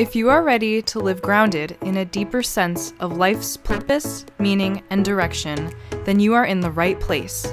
[0.00, 4.82] If you are ready to live grounded in a deeper sense of life's purpose, meaning,
[4.88, 5.74] and direction,
[6.06, 7.52] then you are in the right place.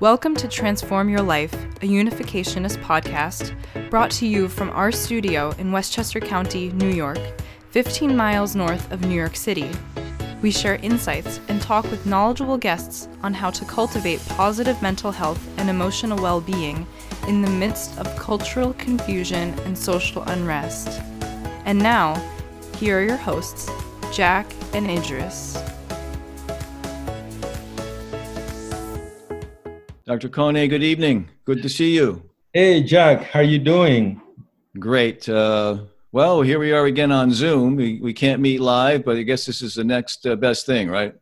[0.00, 3.54] Welcome to Transform Your Life, a Unificationist podcast
[3.88, 7.20] brought to you from our studio in Westchester County, New York,
[7.70, 9.70] 15 miles north of New York City.
[10.42, 15.40] We share insights and talk with knowledgeable guests on how to cultivate positive mental health
[15.56, 16.84] and emotional well being
[17.28, 21.00] in the midst of cultural confusion and social unrest.
[21.66, 22.14] And now,
[22.76, 23.68] here are your hosts,
[24.12, 25.54] Jack and Idris.
[30.04, 30.28] Dr.
[30.28, 31.28] Kone, good evening.
[31.44, 32.22] Good to see you.
[32.52, 34.22] Hey, Jack, how are you doing?
[34.78, 35.28] Great.
[35.28, 35.78] Uh,
[36.12, 37.74] well, here we are again on Zoom.
[37.74, 40.88] We, we can't meet live, but I guess this is the next uh, best thing,
[40.88, 41.16] right?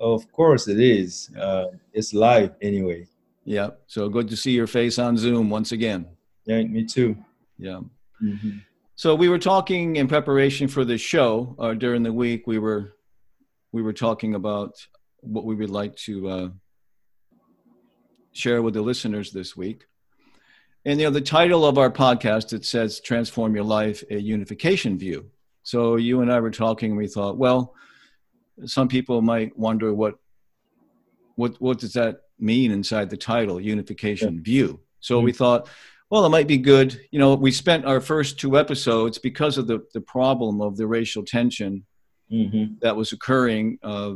[0.00, 1.30] Of course it is.
[1.38, 3.06] Uh, it's live anyway.
[3.44, 3.70] Yeah.
[3.86, 6.06] So good to see your face on Zoom once again.
[6.44, 7.16] Yeah, me too.
[7.56, 7.82] Yeah.
[8.20, 8.58] Mm-hmm.
[8.98, 12.46] So we were talking in preparation for this show uh, during the week.
[12.46, 12.94] We were
[13.70, 14.74] we were talking about
[15.20, 16.48] what we would like to uh,
[18.32, 19.84] share with the listeners this week.
[20.86, 24.96] And you know, the title of our podcast it says "Transform Your Life: A Unification
[24.96, 25.30] View."
[25.62, 27.74] So you and I were talking, and we thought, well,
[28.64, 30.14] some people might wonder what
[31.34, 34.42] what what does that mean inside the title, unification yeah.
[34.42, 34.80] view.
[35.00, 35.26] So mm-hmm.
[35.26, 35.68] we thought
[36.10, 37.00] well, it might be good.
[37.10, 40.86] You know, we spent our first two episodes because of the, the problem of the
[40.86, 41.84] racial tension
[42.30, 42.74] mm-hmm.
[42.80, 44.14] that was occurring uh,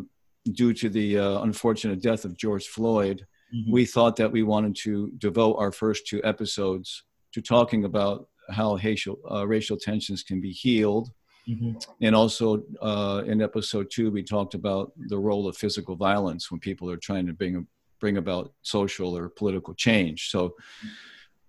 [0.53, 3.27] due to the uh, unfortunate death of George Floyd.
[3.55, 3.73] Mm-hmm.
[3.73, 8.77] We thought that we wanted to devote our first two episodes to talking about how
[8.77, 11.11] racial, uh, racial tensions can be healed.
[11.49, 11.73] Mm-hmm.
[12.03, 16.61] And also uh, in episode two, we talked about the role of physical violence when
[16.61, 17.67] people are trying to bring,
[17.99, 20.31] bring about social or political change.
[20.31, 20.55] So,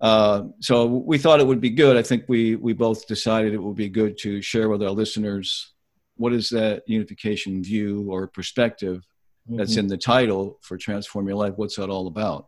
[0.02, 1.96] uh, so we thought it would be good.
[1.96, 5.74] I think we we both decided it would be good to share with our listeners
[6.18, 9.06] what is that unification view or perspective
[9.48, 9.58] mm-hmm.
[9.58, 11.54] that's in the title for Transform Your Life.
[11.56, 12.48] What's that all about?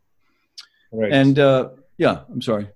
[0.92, 1.12] Right.
[1.12, 2.70] And uh, yeah, I'm sorry.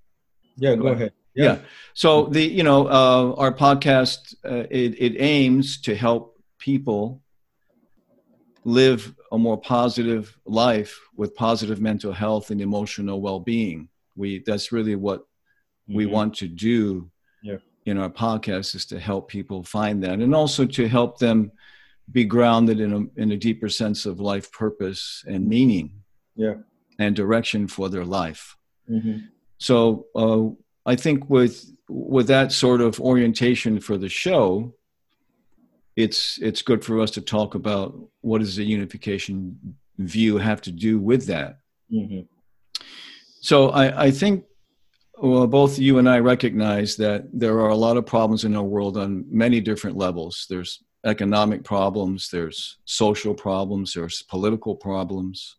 [0.58, 0.98] Yeah, go, go ahead.
[0.98, 1.14] ahead.
[1.34, 1.44] Yeah.
[1.44, 1.60] yeah.
[1.96, 7.24] So the you know uh, our podcast uh, it, it aims to help people
[8.64, 14.96] live a more positive life with positive mental health and emotional well-being we that's really
[14.96, 15.96] what mm-hmm.
[15.96, 17.10] we want to do
[17.44, 17.58] yeah.
[17.86, 21.52] in our podcast is to help people find that and also to help them
[22.12, 25.92] be grounded in a, in a deeper sense of life purpose and meaning
[26.36, 26.56] yeah.
[27.00, 28.56] and direction for their life
[28.90, 29.20] mm-hmm.
[29.58, 34.74] so uh, i think with with that sort of orientation for the show
[35.96, 39.58] it's it's good for us to talk about what does the unification
[39.98, 41.60] view have to do with that
[41.92, 42.22] mm-hmm.
[43.42, 44.44] So I, I think
[45.20, 48.64] well, both you and I recognize that there are a lot of problems in our
[48.64, 50.46] world on many different levels.
[50.48, 55.58] There's economic problems, there's social problems, there's political problems,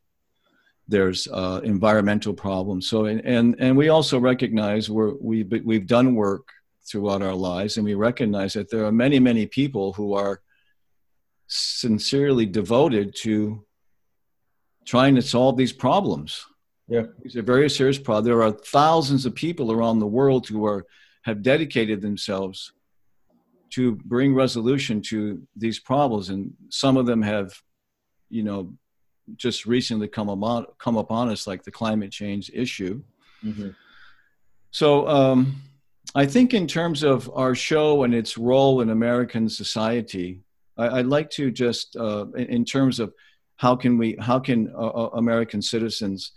[0.87, 2.89] there's uh, environmental problems.
[2.89, 6.49] So, and, and, and we also recognize we're, we, we've done work
[6.89, 10.41] throughout our lives, and we recognize that there are many, many people who are
[11.49, 13.65] sincerely devoted to
[14.87, 16.47] trying to solve these problems
[16.89, 17.05] yeah.
[17.23, 18.25] It's a very serious problem.
[18.25, 20.87] There are thousands of people around the world who are
[21.23, 22.73] have dedicated themselves
[23.71, 27.53] to bring resolution to these problems, and some of them have,
[28.31, 28.73] you know,
[29.37, 33.03] just recently come upon come upon us, like the climate change issue.
[33.45, 33.71] Mm-hmm.
[34.71, 35.63] So, um,
[36.15, 40.41] I think in terms of our show and its role in American society,
[40.79, 43.13] I, would like to just, uh, in, in, terms of
[43.57, 46.33] how can we, how can uh, uh American citizens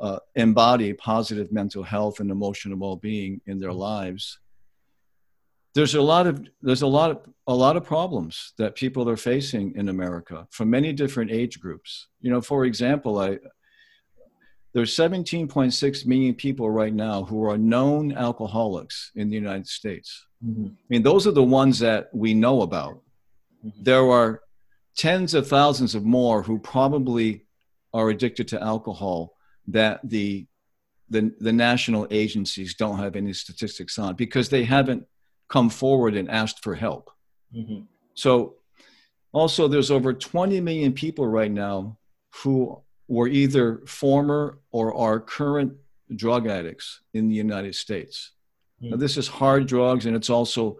[0.00, 4.38] uh, embody positive mental health and emotional well-being in their lives
[5.74, 9.16] there's a lot of there's a lot of a lot of problems that people are
[9.16, 13.38] facing in america from many different age groups you know for example i
[14.72, 20.66] there's 17.6 million people right now who are known alcoholics in the united states mm-hmm.
[20.66, 23.00] i mean those are the ones that we know about
[23.64, 23.82] mm-hmm.
[23.82, 24.40] there are
[24.96, 27.44] tens of thousands of more who probably
[27.92, 29.33] are addicted to alcohol
[29.68, 30.46] that the
[31.10, 35.06] the, the national agencies don't have any statistics on because they haven't
[35.48, 37.10] come forward and asked for help.
[37.54, 37.82] Mm-hmm.
[38.14, 38.56] So,
[39.32, 41.98] also, there's over 20 million people right now
[42.36, 45.72] who were either former or are current
[46.14, 48.32] drug addicts in the United States.
[48.80, 48.92] Mm-hmm.
[48.92, 50.78] Now, this is hard drugs, and it's also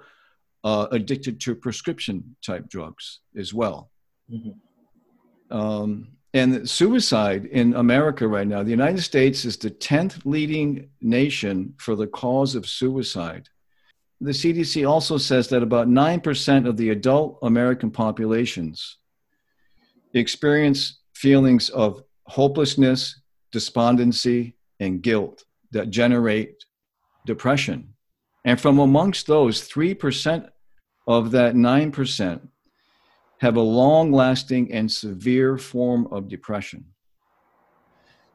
[0.62, 3.90] uh, addicted to prescription type drugs as well.
[4.32, 5.56] Mm-hmm.
[5.56, 11.74] Um, and suicide in America right now, the United States is the 10th leading nation
[11.78, 13.48] for the cause of suicide.
[14.20, 18.98] the CDC also says that about 9% of the adult American populations
[20.14, 23.20] experience feelings of hopelessness,
[23.52, 26.64] despondency, and guilt that generate
[27.26, 27.94] depression.
[28.44, 30.48] And from amongst those, 3%
[31.06, 32.48] of that 9%
[33.40, 36.84] have a long lasting and severe form of depression.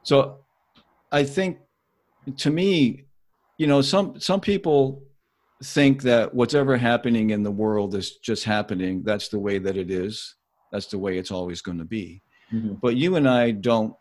[0.03, 0.39] So
[1.11, 1.57] I think
[2.37, 3.05] to me,
[3.57, 5.03] you know, some, some people
[5.63, 9.03] think that whatever happening in the world is just happening.
[9.03, 10.35] That's the way that it is.
[10.71, 12.21] That's the way it's always going to be.
[12.53, 12.75] Mm-hmm.
[12.81, 13.93] But you and I don't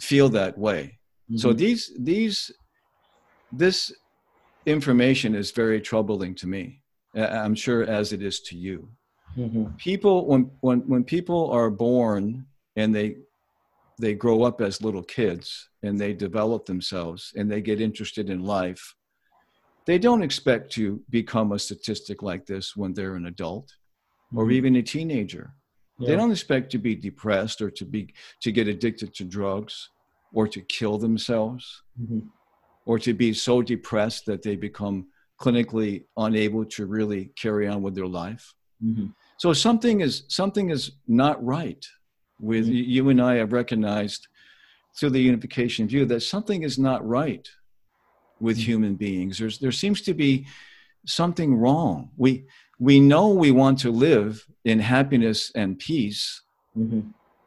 [0.00, 0.98] feel that way.
[1.30, 1.38] Mm-hmm.
[1.38, 2.50] So these these
[3.52, 3.92] this
[4.66, 6.82] information is very troubling to me.
[7.16, 8.88] I'm sure as it is to you.
[9.36, 9.76] Mm-hmm.
[9.76, 12.46] People when when when people are born
[12.76, 13.16] and they
[14.00, 18.42] they grow up as little kids and they develop themselves and they get interested in
[18.42, 18.94] life
[19.86, 23.72] they don't expect to become a statistic like this when they're an adult
[24.34, 24.52] or mm-hmm.
[24.52, 25.54] even a teenager
[25.98, 26.08] yeah.
[26.08, 29.90] they don't expect to be depressed or to be to get addicted to drugs
[30.32, 32.20] or to kill themselves mm-hmm.
[32.86, 35.06] or to be so depressed that they become
[35.40, 38.54] clinically unable to really carry on with their life
[38.84, 39.06] mm-hmm.
[39.36, 41.86] so something is something is not right
[42.40, 42.90] with mm-hmm.
[42.90, 44.28] you and i have recognized
[44.98, 47.48] through the unification view that something is not right
[48.40, 48.70] with mm-hmm.
[48.70, 50.46] human beings There's, there seems to be
[51.06, 52.44] something wrong we
[52.78, 56.42] we know we want to live in happiness and peace
[56.76, 57.00] mm-hmm.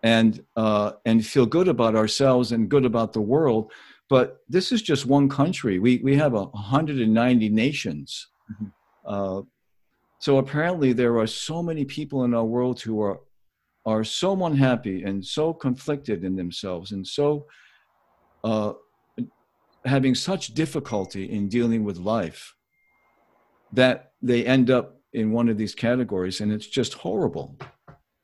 [0.03, 3.71] and uh, and feel good about ourselves and good about the world
[4.09, 8.65] but this is just one country we we have a 190 nations mm-hmm.
[9.05, 9.41] uh,
[10.23, 13.19] so apparently there are so many people in our world who are
[13.85, 17.45] are so unhappy and so conflicted in themselves and so
[18.45, 18.71] uh,
[19.83, 22.55] having such difficulty in dealing with life
[23.73, 27.57] that they end up in one of these categories and it's just horrible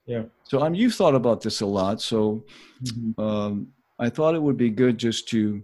[0.05, 2.45] yeah so um, you've thought about this a lot so
[2.81, 3.21] mm-hmm.
[3.21, 3.67] um,
[3.99, 5.61] i thought it would be good just to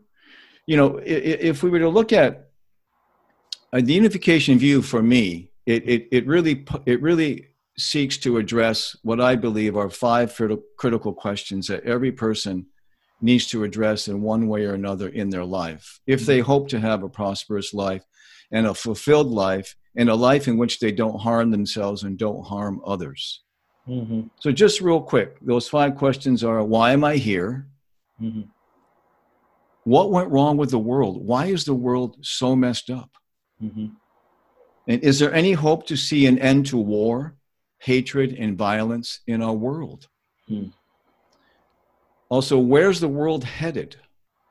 [0.67, 2.49] you know if, if we were to look at
[3.71, 7.47] the unification view for me it, it, it really it really
[7.77, 10.39] seeks to address what i believe are five
[10.77, 12.65] critical questions that every person
[13.21, 16.47] needs to address in one way or another in their life if they mm-hmm.
[16.47, 18.03] hope to have a prosperous life
[18.51, 22.43] and a fulfilled life and a life in which they don't harm themselves and don't
[22.45, 23.41] harm others.
[23.87, 24.21] Mm-hmm.
[24.39, 27.67] So, just real quick, those five questions are why am I here?
[28.21, 28.41] Mm-hmm.
[29.83, 31.25] What went wrong with the world?
[31.25, 33.11] Why is the world so messed up?
[33.61, 33.87] Mm-hmm.
[34.87, 37.35] And is there any hope to see an end to war,
[37.79, 40.07] hatred, and violence in our world?
[40.47, 40.67] Hmm.
[42.29, 43.95] Also, where's the world headed?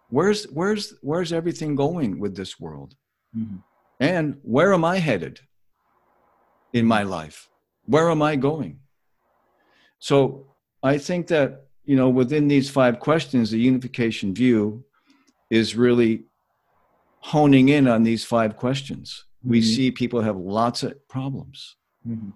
[0.08, 2.94] Where's where's where's everything going with this world?
[3.36, 3.56] Mm-hmm.
[4.00, 5.40] And where am I headed
[6.72, 7.48] in my life?
[7.86, 8.80] Where am I going?
[9.98, 14.84] So I think that, you know, within these five questions, the unification view
[15.50, 16.24] is really
[17.20, 19.24] honing in on these five questions.
[19.44, 19.50] Mm-hmm.
[19.50, 21.76] We see people have lots of problems.
[22.08, 22.30] Mm-hmm.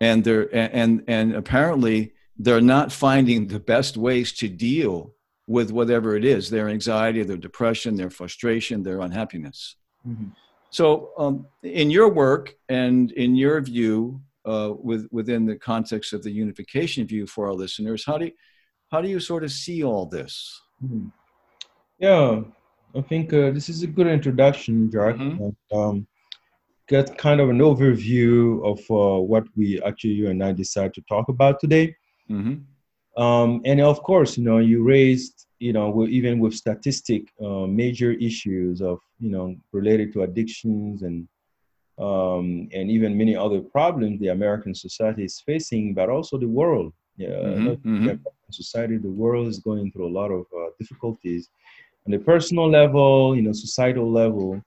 [0.00, 5.14] And they're and and apparently they're not finding the best ways to deal
[5.46, 9.76] with whatever it is their anxiety, their depression, their frustration, their unhappiness.
[10.06, 10.28] Mm-hmm.
[10.70, 16.22] So, um, in your work and in your view, uh, with, within the context of
[16.22, 18.32] the unification view for our listeners, how do you,
[18.90, 20.60] how do you sort of see all this?
[20.80, 21.06] Hmm.
[21.98, 22.42] Yeah,
[22.94, 25.16] I think uh, this is a good introduction, Jack.
[25.16, 25.76] Mm-hmm.
[25.76, 26.06] Um,
[26.88, 31.02] get kind of an overview of uh, what we actually you and I decided to
[31.02, 31.96] talk about today.
[32.30, 33.22] Mm-hmm.
[33.22, 38.12] Um, and of course, you know, you raised, you know, even with statistic, uh, major
[38.12, 41.26] issues of, you know, related to addictions and
[41.98, 46.92] um, and even many other problems the American society is facing, but also the world.
[47.16, 47.68] Yeah, mm-hmm.
[47.68, 48.04] mm-hmm.
[48.04, 51.48] the American society, the world is going through a lot of uh, difficulties
[52.06, 54.62] on the personal level, you know, societal level.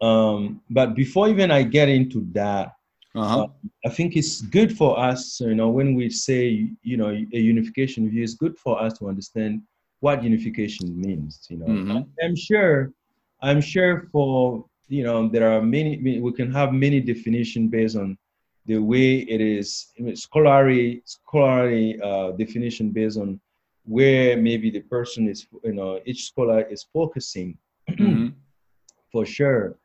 [0.00, 2.72] Um, but before even I get into that,
[3.16, 3.44] uh-huh.
[3.44, 3.46] Uh,
[3.84, 8.10] I think it's good for us, you know, when we say, you know, a unification
[8.10, 9.62] view, it's good for us to understand
[10.00, 11.46] what unification means.
[11.48, 11.98] You know, mm-hmm.
[12.22, 12.92] I'm sure,
[13.40, 16.20] I'm sure for you know there are many.
[16.20, 18.18] We can have many definitions based on
[18.66, 23.40] the way it is I mean, scholarly scholarly uh, definition based on
[23.84, 27.56] where maybe the person is, you know, each scholar is focusing.
[27.88, 28.28] Mm-hmm.
[29.12, 29.78] for sure.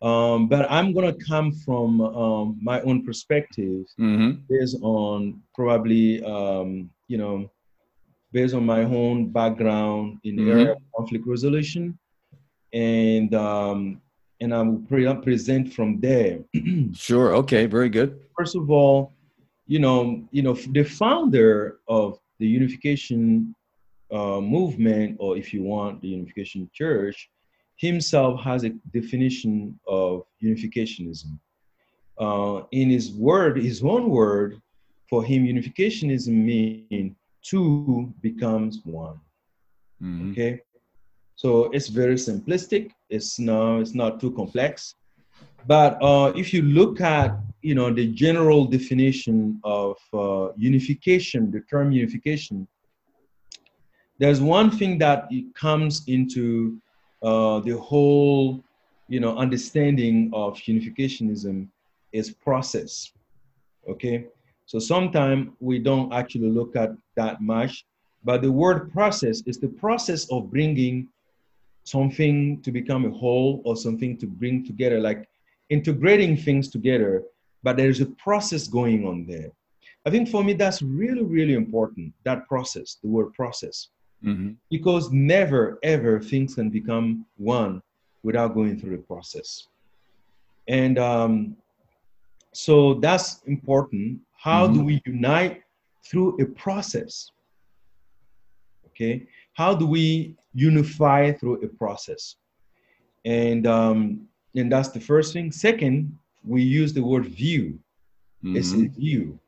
[0.00, 4.40] Um, but I'm gonna come from um, my own perspective, mm-hmm.
[4.48, 7.50] based on probably um, you know,
[8.32, 10.50] based on my own background in the mm-hmm.
[10.52, 11.98] area of conflict resolution,
[12.72, 14.00] and um,
[14.40, 16.40] and I will pre- present from there.
[16.94, 17.34] sure.
[17.36, 17.66] Okay.
[17.66, 18.20] Very good.
[18.36, 19.12] First of all,
[19.66, 23.54] you know, you know, the founder of the Unification
[24.10, 27.28] uh, movement, or if you want, the Unification Church,
[27.78, 31.38] himself has a definition of unificationism.
[32.18, 34.60] Uh, in his word, his own word,
[35.08, 39.20] for him, unificationism means two becomes one.
[40.02, 40.32] Mm-hmm.
[40.32, 40.60] Okay,
[41.36, 42.90] so it's very simplistic.
[43.08, 44.96] It's no, it's not too complex.
[45.66, 51.60] But uh, if you look at you know the general definition of uh, unification, the
[51.70, 52.66] term unification,
[54.18, 56.80] there's one thing that it comes into
[57.22, 58.62] uh, the whole
[59.08, 61.68] you know understanding of unificationism
[62.12, 63.12] is process.
[63.88, 64.26] Okay,
[64.66, 67.86] so sometimes we don't actually look at that much,
[68.24, 71.08] but the word process is the process of bringing
[71.84, 75.26] something to become a whole or something to bring together, like
[75.70, 77.22] integrating things together,
[77.62, 79.50] but there's a process going on there.
[80.06, 83.88] I think for me, that's really, really important, that process, the word process.
[84.24, 84.52] Mm-hmm.
[84.70, 87.82] Because never, ever things can become one
[88.22, 89.68] without going through the process.
[90.66, 91.56] And um,
[92.52, 94.74] so that's important how mm-hmm.
[94.74, 95.62] do we unite
[96.04, 97.30] through a process?
[98.88, 102.36] Okay, how do we unify through a process?
[103.24, 105.52] And um, and that's the first thing.
[105.52, 107.78] Second, we use the word view.
[108.44, 108.56] Mm-hmm.
[108.56, 109.38] It's a view.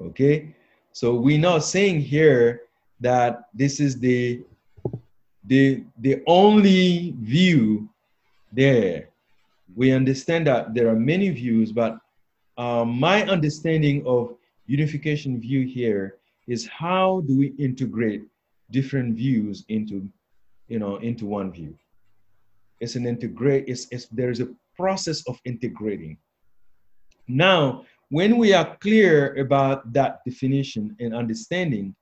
[0.00, 0.54] Okay,
[0.92, 2.62] so we're not saying here
[3.00, 4.42] that this is the
[5.46, 7.88] the the only view
[8.52, 9.08] there.
[9.76, 11.98] We understand that there are many views, but
[12.56, 14.36] um, my understanding of
[14.66, 18.22] unification view here is how do we integrate
[18.70, 20.08] different views into,
[20.68, 21.76] you know, into one view.
[22.80, 23.64] It's an integrate.
[23.66, 26.18] It's, it's there's a process of integrating.
[27.26, 31.94] Now, when we are clear about that definition and understanding,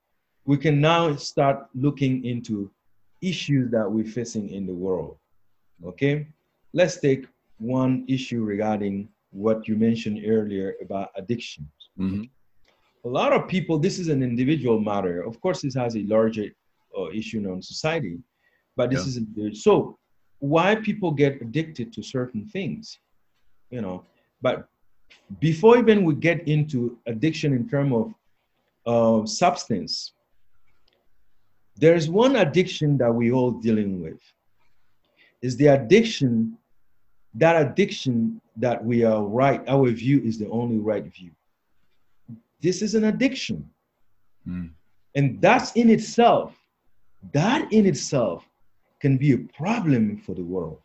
[0.44, 2.70] we can now start looking into
[3.20, 5.16] issues that we're facing in the world.
[5.84, 6.26] Okay,
[6.72, 7.26] let's take
[7.58, 11.68] one issue regarding what you mentioned earlier about addictions.
[11.98, 12.24] Mm-hmm.
[13.04, 15.22] A lot of people, this is an individual matter.
[15.22, 16.46] Of course, this has a larger
[16.96, 18.18] uh, issue on society,
[18.76, 19.48] but this yeah.
[19.48, 19.98] is so
[20.38, 22.98] why people get addicted to certain things,
[23.70, 24.04] you know.
[24.40, 24.68] But
[25.40, 28.14] before even we get into addiction in terms of
[28.86, 30.12] uh, substance,
[31.76, 34.20] there's one addiction that we all dealing with.
[35.40, 36.56] Is the addiction
[37.34, 41.30] that addiction that we are right, our view is the only right view.
[42.60, 43.68] This is an addiction.
[44.46, 44.70] Mm.
[45.14, 46.54] And that's in itself,
[47.32, 48.44] that in itself
[49.00, 50.78] can be a problem for the world.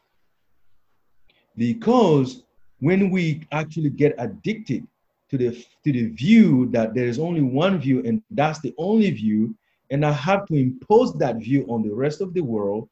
[1.55, 2.43] Because
[2.79, 4.87] when we actually get addicted
[5.29, 5.51] to the,
[5.83, 9.53] to the view that there is only one view and that's the only view,
[9.89, 12.89] and I have to impose that view on the rest of the world,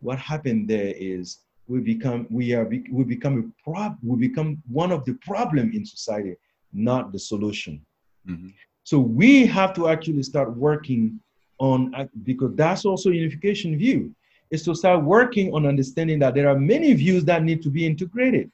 [0.00, 4.90] what happened there is we become we are we become a prob we become one
[4.90, 6.34] of the problem in society
[6.72, 7.80] not the solution
[8.28, 8.48] mm-hmm.
[8.82, 11.18] so we have to actually start working
[11.58, 14.12] on because that's also unification view
[14.50, 17.86] is to start working on understanding that there are many views that need to be
[17.86, 18.50] integrated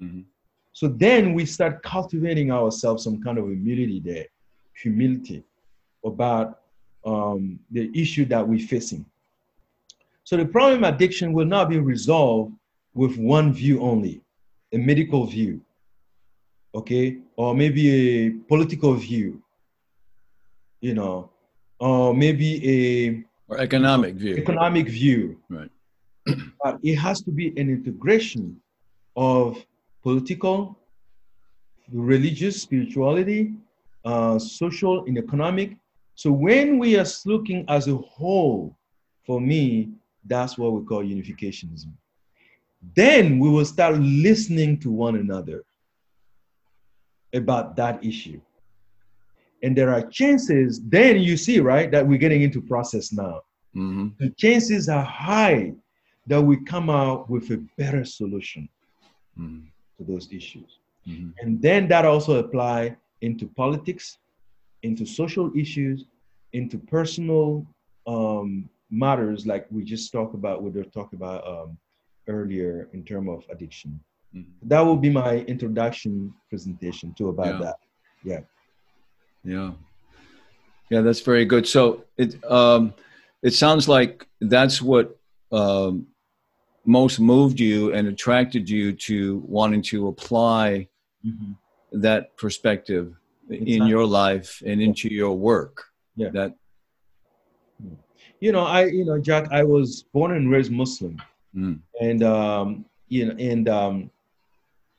[0.00, 0.20] mm-hmm.
[0.72, 4.26] so then we start cultivating ourselves some kind of humility there
[4.80, 5.42] humility
[6.04, 6.60] about
[7.06, 9.04] um, the issue that we're facing
[10.26, 12.52] so the problem addiction will not be resolved
[12.94, 14.22] with one view only,
[14.72, 15.60] a medical view,
[16.74, 19.40] okay, or maybe a political view,
[20.80, 21.30] you know,
[21.78, 24.34] or maybe a or economic view.
[24.34, 25.40] Economic view.
[25.48, 25.70] Right.
[26.64, 28.60] but it has to be an integration
[29.14, 29.64] of
[30.02, 30.76] political,
[31.92, 33.52] religious, spirituality,
[34.04, 35.76] uh, social, and economic.
[36.16, 38.76] So when we are looking as a whole,
[39.26, 39.90] for me,
[40.24, 41.92] that's what we call unificationism.
[42.94, 45.62] Then we will start listening to one another
[47.34, 48.40] about that issue.
[49.62, 53.42] And there are chances, then you see, right, that we're getting into process now.
[53.74, 54.08] Mm-hmm.
[54.18, 55.74] The chances are high
[56.26, 58.68] that we come out with a better solution
[59.38, 59.66] mm-hmm.
[59.98, 60.78] to those issues.
[61.06, 61.30] Mm-hmm.
[61.40, 64.18] And then that also apply into politics,
[64.86, 66.04] into social issues,
[66.52, 67.66] into personal
[68.06, 71.76] um, matters like we just talked about, we were talking about um,
[72.28, 74.00] earlier in terms of addiction.
[74.34, 74.68] Mm-hmm.
[74.68, 77.64] That will be my introduction presentation too about yeah.
[77.64, 77.76] that.
[78.24, 78.40] Yeah.
[79.44, 79.70] Yeah.
[80.90, 81.66] Yeah, that's very good.
[81.66, 82.94] So it um,
[83.42, 85.18] it sounds like that's what
[85.50, 86.06] um,
[86.84, 90.88] most moved you and attracted you to wanting to apply
[91.26, 91.52] mm-hmm.
[92.00, 93.16] that perspective
[93.50, 93.76] exactly.
[93.76, 95.84] in your life and into your work
[96.16, 96.30] yeah.
[96.30, 96.54] that
[98.40, 101.20] you know i you know jack i was born and raised muslim.
[101.54, 101.80] Mm.
[102.00, 104.10] and um you know and um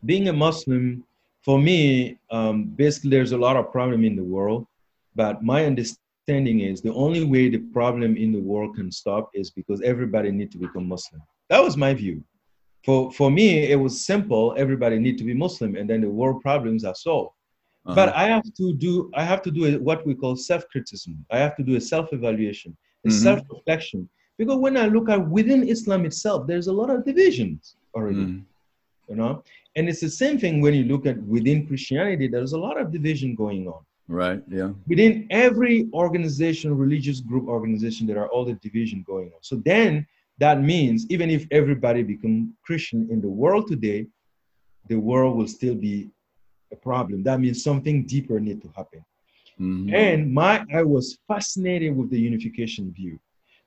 [0.06, 1.04] being a muslim
[1.44, 4.66] for me um basically there's a lot of problem in the world
[5.16, 9.50] but my understanding is the only way the problem in the world can stop is
[9.50, 11.22] because everybody need to become muslim.
[11.50, 12.24] That was my view.
[12.86, 14.54] For for me it was simple.
[14.58, 17.37] Everybody need to be muslim and then the world problems are solved
[17.88, 17.96] uh-huh.
[17.96, 21.56] but i have to do i have to do what we call self-criticism i have
[21.56, 22.76] to do a self-evaluation
[23.06, 23.18] a mm-hmm.
[23.18, 28.26] self-reflection because when i look at within islam itself there's a lot of divisions already
[28.26, 28.44] mm.
[29.10, 29.44] you know
[29.76, 32.92] and it's the same thing when you look at within christianity there's a lot of
[32.92, 38.58] division going on right yeah within every organization religious group organization there are all the
[38.68, 40.06] division going on so then
[40.40, 44.06] that means even if everybody become christian in the world today
[44.88, 46.10] the world will still be
[46.72, 49.04] a problem that means something deeper need to happen
[49.60, 49.94] mm-hmm.
[49.94, 53.20] and my i was fascinated with the unification view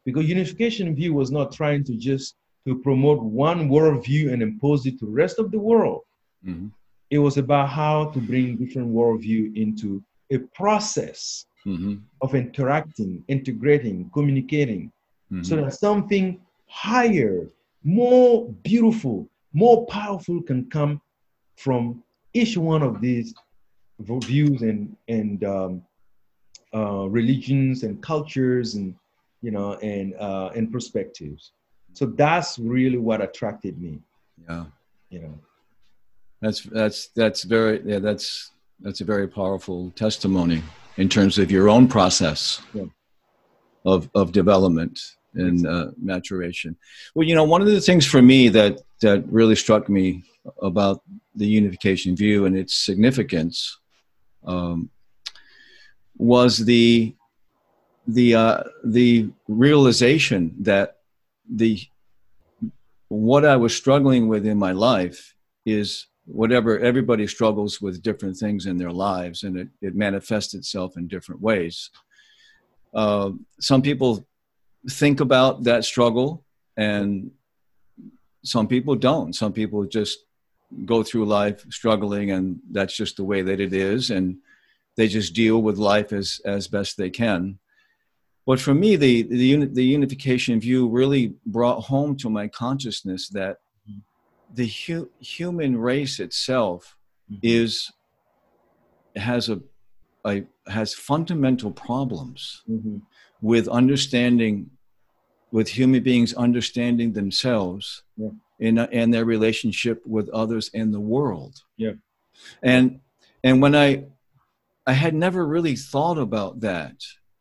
[0.05, 4.99] because unification view was not trying to just to promote one worldview and impose it
[4.99, 6.03] to the rest of the world
[6.47, 6.67] mm-hmm.
[7.11, 11.95] it was about how to bring different worldview into a process mm-hmm.
[12.21, 14.93] of interacting integrating communicating
[15.33, 15.43] mm-hmm.
[15.43, 16.41] so that something
[16.71, 17.51] higher,
[17.83, 21.01] more beautiful, more powerful can come
[21.57, 23.35] from each one of these
[24.01, 25.83] views and and um,
[26.75, 28.95] uh, religions and cultures and
[29.43, 31.53] you know and uh, and perspectives.
[31.93, 34.01] So that's really what attracted me.
[34.49, 34.65] Yeah,
[35.11, 35.39] you know,
[36.41, 40.63] that's that's that's very yeah that's that's a very powerful testimony
[40.97, 42.85] in terms of your own process yeah.
[43.85, 45.01] of of development
[45.35, 46.77] and uh, maturation.
[47.15, 50.23] Well, you know, one of the things for me that that really struck me
[50.63, 51.03] about
[51.35, 53.79] the unification view and its significance
[54.45, 54.91] um,
[56.17, 57.15] was the
[58.07, 60.99] the uh, the realization that
[61.49, 61.81] the
[63.09, 65.35] what I was struggling with in my life
[65.67, 70.97] is whatever everybody struggles with different things in their lives and it, it manifests itself
[70.97, 71.91] in different ways.
[72.95, 74.27] Uh, some people
[74.89, 76.45] think about that struggle
[76.77, 77.31] and
[78.45, 80.25] some people don't some people just
[80.85, 84.37] go through life struggling and that's just the way that it is and
[84.97, 87.59] they just deal with life as as best they can
[88.47, 93.29] but for me the the, uni, the unification view really brought home to my consciousness
[93.29, 93.59] that
[94.55, 96.97] the hu- human race itself
[97.31, 97.41] mm-hmm.
[97.43, 97.91] is
[99.17, 99.61] has a,
[100.25, 102.99] a has fundamental problems mm-hmm
[103.41, 104.71] with understanding
[105.53, 108.29] with human beings understanding themselves yeah.
[108.61, 111.63] In, and their relationship with others in the world.
[111.77, 111.93] Yeah.
[112.63, 113.01] And
[113.43, 114.05] and when i
[114.87, 116.97] i had never really thought about that.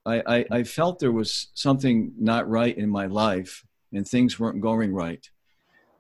[0.06, 4.62] I, I i felt there was something not right in my life and things weren't
[4.62, 5.30] going right.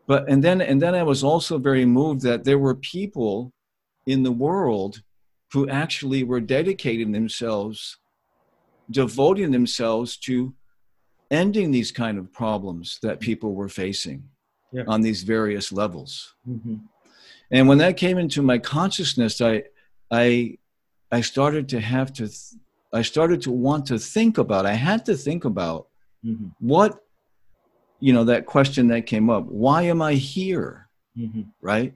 [0.07, 3.53] But and then and then i was also very moved that there were people
[4.05, 5.03] in the world
[5.51, 7.97] who actually were dedicating themselves
[8.91, 10.55] devoting themselves to
[11.29, 14.23] ending these kind of problems that people were facing
[14.71, 14.83] yeah.
[14.87, 16.35] on these various levels.
[16.47, 16.75] Mm-hmm.
[17.51, 19.63] And when that came into my consciousness, I,
[20.11, 20.57] I,
[21.11, 22.61] I started to have to, th-
[22.93, 24.65] I started to want to think about.
[24.65, 25.87] I had to think about
[26.23, 26.47] mm-hmm.
[26.59, 27.03] what,
[27.99, 29.45] you know, that question that came up.
[29.45, 30.89] Why am I here?
[31.17, 31.41] Mm-hmm.
[31.61, 31.93] Right?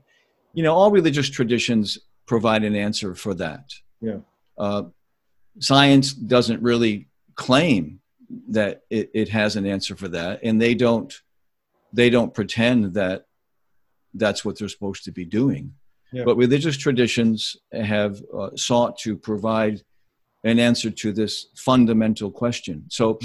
[0.53, 3.73] You know, all religious traditions provide an answer for that.
[4.01, 4.17] Yeah.
[4.57, 4.83] Uh,
[5.59, 7.99] science doesn't really claim
[8.49, 11.21] that it, it has an answer for that and they don't
[11.93, 13.25] they don't pretend that
[14.15, 15.73] that's what they're supposed to be doing
[16.11, 16.23] yeah.
[16.25, 19.81] but religious traditions have uh, sought to provide
[20.43, 23.19] an answer to this fundamental question so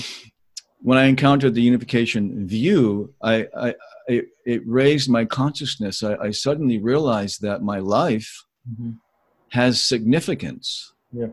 [0.80, 3.74] when i encountered the unification view i, I
[4.06, 8.92] it, it raised my consciousness I, I, suddenly realized that my life mm-hmm.
[9.50, 11.26] has significance yeah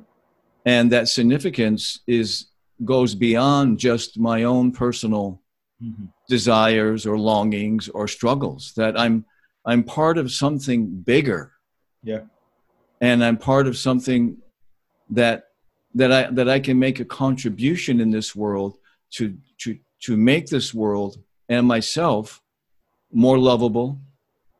[0.66, 2.48] and that significance is
[2.84, 5.42] goes beyond just my own personal
[5.82, 6.06] mm-hmm.
[6.28, 9.26] Desires or longings or struggles that i'm
[9.66, 11.52] i'm part of something bigger.
[12.04, 12.22] Yeah.
[13.02, 14.38] And i'm part of something
[15.10, 15.46] that
[15.94, 18.78] that i that i can make a contribution in this world
[19.12, 21.18] to to to make this world
[21.50, 22.42] and myself
[23.12, 24.00] more lovable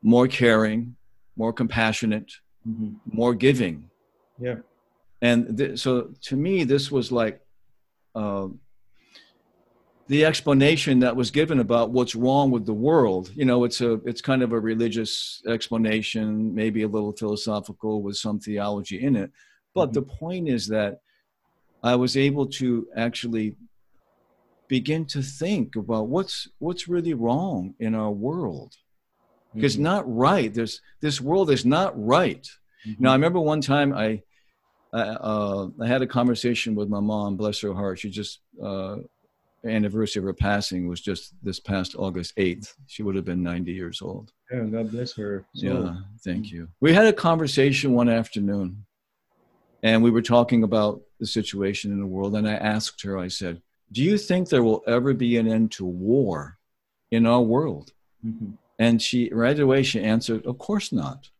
[0.02, 0.96] more caring
[1.36, 2.32] more compassionate
[2.66, 2.94] mm-hmm.
[3.06, 3.90] more giving.
[4.38, 4.56] Yeah.
[5.22, 7.40] And th- so to me this was like
[8.14, 8.48] uh,
[10.08, 13.94] the explanation that was given about what's wrong with the world you know it's a
[14.04, 19.30] it's kind of a religious explanation maybe a little philosophical with some theology in it
[19.74, 19.94] but mm-hmm.
[19.94, 21.00] the point is that
[21.82, 23.56] i was able to actually
[24.68, 28.74] begin to think about what's what's really wrong in our world
[29.54, 29.84] because mm-hmm.
[29.84, 32.48] not right there's this world is not right
[32.86, 33.02] mm-hmm.
[33.02, 34.22] now i remember one time i
[34.92, 38.98] I, uh, I had a conversation with my mom bless her heart she just uh,
[39.64, 42.74] anniversary of her passing was just this past August 8th.
[42.86, 44.32] She would have been 90 years old.
[44.50, 45.44] Yeah, God bless her.
[45.54, 46.68] So, yeah, thank you.
[46.80, 48.84] We had a conversation one afternoon
[49.82, 52.34] and we were talking about the situation in the world.
[52.36, 55.72] And I asked her, I said, Do you think there will ever be an end
[55.72, 56.58] to war
[57.10, 57.92] in our world?
[58.24, 58.52] Mm-hmm.
[58.78, 61.30] And she, right away, she answered, Of course not.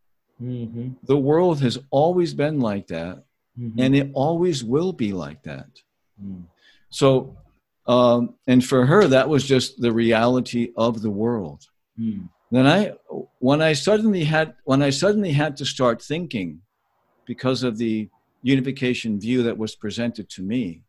[0.42, 0.90] Mm-hmm.
[1.04, 3.24] The world has always been like that,
[3.58, 3.80] mm-hmm.
[3.80, 5.70] and it always will be like that.
[6.22, 6.44] Mm.
[6.90, 7.36] So
[7.86, 11.66] um, and for her, that was just the reality of the world.
[11.98, 12.28] Mm.
[12.50, 12.92] Then I,
[13.38, 16.62] when I suddenly had, when I suddenly had to start thinking,
[17.26, 18.08] because of the
[18.42, 20.82] unification view that was presented to me,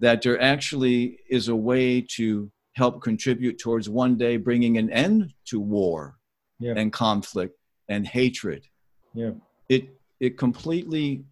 [0.00, 5.32] that there actually is a way to help contribute towards one day bringing an end
[5.46, 6.16] to war
[6.58, 6.74] yeah.
[6.76, 7.56] and conflict
[7.88, 8.66] and hatred.
[9.14, 9.32] Yeah.
[9.68, 9.88] It
[10.20, 11.24] it completely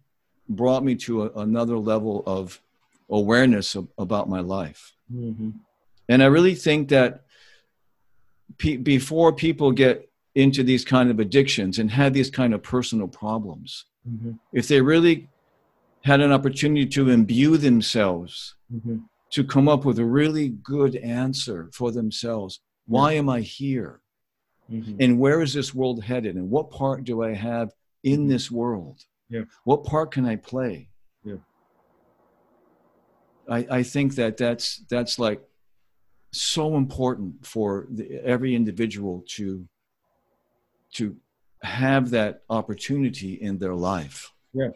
[0.47, 2.61] brought me to a, another level of
[3.13, 4.93] awareness of, about my life.
[5.13, 5.51] Mm-hmm.
[6.09, 7.23] And I really think that
[8.57, 13.07] pe- before people get into these kind of addictions and have these kind of personal
[13.07, 14.31] problems, mm-hmm.
[14.51, 15.29] if they really
[16.03, 18.97] had an opportunity to imbue themselves, mm-hmm.
[19.31, 24.01] to come up with a really good answer for themselves, why am I here?
[24.71, 24.95] Mm-hmm.
[24.99, 26.35] And where is this world headed?
[26.35, 27.71] And what part do I have
[28.03, 28.29] in mm-hmm.
[28.29, 28.99] this world?
[29.29, 29.43] Yeah.
[29.63, 30.89] What part can I play?
[33.49, 35.41] I, I think that that's that's like
[36.31, 39.67] so important for the, every individual to
[40.93, 41.15] to
[41.61, 44.31] have that opportunity in their life.
[44.53, 44.69] Yeah,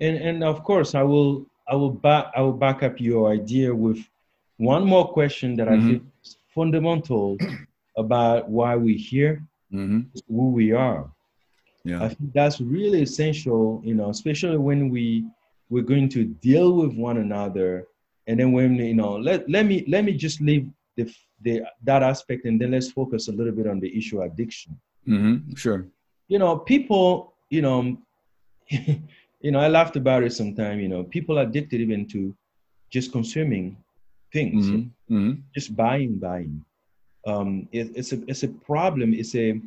[0.00, 3.74] and and of course I will I will back I will back up your idea
[3.74, 3.98] with
[4.58, 5.86] one more question that mm-hmm.
[5.86, 7.38] I think is fundamental
[7.96, 10.00] about why we're here, mm-hmm.
[10.28, 11.10] who we are.
[11.84, 13.80] Yeah, I think that's really essential.
[13.84, 15.24] You know, especially when we
[15.70, 17.86] we're going to deal with one another
[18.26, 22.02] and then when you know let, let me let me just leave the, the that
[22.02, 25.54] aspect and then let's focus a little bit on the issue of addiction mm-hmm.
[25.54, 25.86] sure
[26.28, 27.96] you know people you know
[28.68, 32.34] you know i laughed about it sometime you know people addicted even to
[32.90, 33.76] just consuming
[34.32, 35.14] things mm-hmm.
[35.14, 35.40] Mm-hmm.
[35.54, 36.64] just buying buying
[37.26, 39.60] um it, it's a it's a problem it's a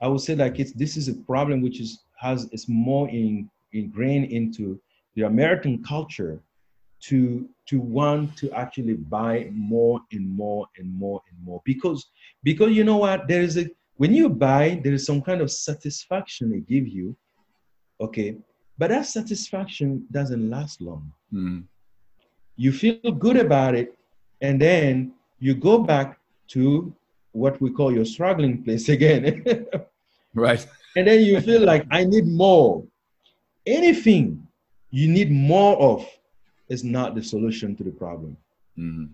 [0.00, 3.50] i would say like it's this is a problem which is has is more in,
[3.72, 4.80] ingrained into
[5.14, 6.40] the american culture
[7.08, 11.60] to to want to actually buy more and more and more and more.
[11.64, 12.06] Because
[12.42, 13.28] because you know what?
[13.28, 17.16] There is a when you buy there is some kind of satisfaction they give you
[18.00, 18.36] okay?
[18.78, 21.12] But that satisfaction doesn't last long.
[21.32, 21.64] Mm.
[22.56, 23.96] you feel good about it
[24.42, 26.94] and then you go back to
[27.32, 29.24] what we call your struggling place again.
[30.34, 30.66] Right.
[30.96, 32.84] And then you feel like i need more.
[33.66, 34.46] Anything
[34.90, 36.06] you need more of
[36.72, 38.32] is not the solution to the problem.
[38.78, 39.06] Mm-hmm.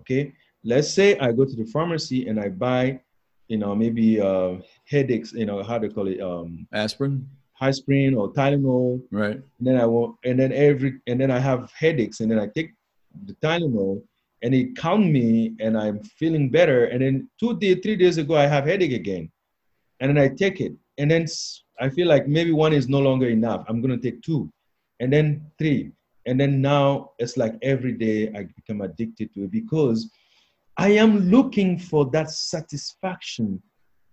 [0.00, 0.32] Okay,
[0.64, 3.00] let's say I go to the pharmacy and I buy,
[3.48, 4.52] you know, maybe uh,
[4.92, 6.20] headaches, you know, how do you call it?
[6.20, 7.28] Um, aspirin,
[7.60, 9.02] aspirin or Tylenol.
[9.10, 9.36] Right.
[9.36, 12.46] And then I want, and then every, and then I have headaches, and then I
[12.46, 12.70] take
[13.26, 14.02] the Tylenol,
[14.42, 16.86] and it calm me, and I'm feeling better.
[16.86, 19.30] And then two days, three days ago, I have headache again,
[20.00, 21.26] and then I take it, and then
[21.78, 23.64] I feel like maybe one is no longer enough.
[23.68, 24.50] I'm gonna take two,
[25.00, 25.26] and then
[25.58, 25.92] three
[26.26, 30.10] and then now it's like every day I become addicted to it because
[30.76, 33.62] I am looking for that satisfaction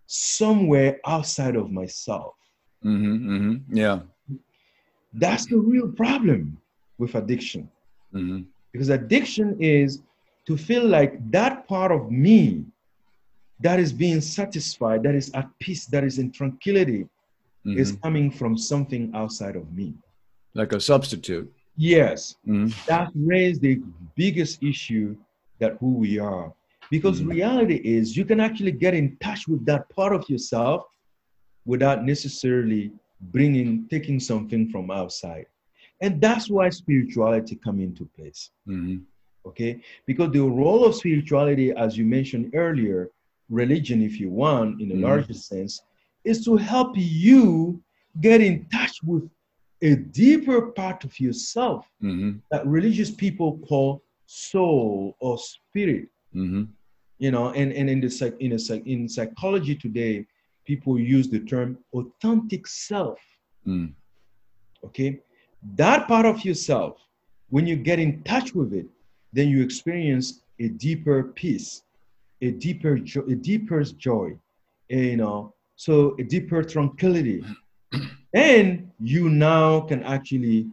[0.08, 2.34] somewhere outside of myself.
[2.84, 3.76] Mm-hmm, mm-hmm.
[3.76, 4.00] Yeah.
[5.14, 6.58] That's the real problem
[6.98, 7.70] with addiction.
[8.14, 8.42] Mm-hmm.
[8.72, 10.02] Because addiction is
[10.48, 12.66] to feel like that part of me
[13.60, 17.08] that is being satisfied, that is at peace, that is in tranquility,
[17.66, 18.02] is mm-hmm.
[18.02, 19.94] coming from something outside of me.
[20.54, 21.54] Like a substitute.
[21.76, 22.74] Yes, mm.
[22.86, 23.82] that raised the
[24.16, 25.16] biggest issue
[25.60, 26.54] that who we are.
[26.92, 27.30] Because mm.
[27.30, 30.84] reality is you can actually get in touch with that part of yourself
[31.66, 35.46] without necessarily bringing, taking something from outside.
[36.02, 38.52] And that's why spirituality come into place.
[38.68, 38.98] Mm-hmm.
[39.46, 43.10] Okay, because the role of spirituality, as you mentioned earlier,
[43.50, 45.04] religion, if you want, in a mm-hmm.
[45.04, 45.82] larger sense,
[46.24, 47.82] is to help you
[48.22, 49.30] get in touch with
[49.82, 52.38] a deeper part of yourself mm-hmm.
[52.52, 56.08] that religious people call soul or spirit.
[56.36, 56.64] Mm-hmm.
[57.18, 60.26] You know, and, and in the psych in a psych in psychology today,
[60.66, 63.20] people use the term authentic self.
[63.68, 63.94] Mm.
[64.86, 65.20] Okay.
[65.76, 66.98] That part of yourself,
[67.50, 68.86] when you get in touch with it,
[69.34, 71.84] then you experience a deeper peace,
[72.42, 74.38] a deeper jo- a deeper joy,
[74.88, 77.44] you know, so a deeper tranquility.
[78.34, 80.68] and you now can actually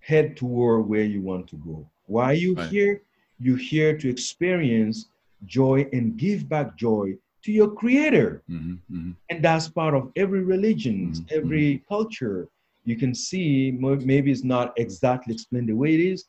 [0.00, 1.86] head toward where you want to go.
[2.06, 2.70] Why are you Right.
[2.70, 3.02] here?
[3.38, 5.08] You're here to experience
[5.44, 8.42] joy and give back joy to your creator.
[8.50, 8.72] Mm-hmm.
[8.94, 9.10] Mm-hmm.
[9.30, 12.48] And that's part of every religion, Mhm, every culture.
[12.84, 16.26] You can see maybe it's not exactly explained the way it is,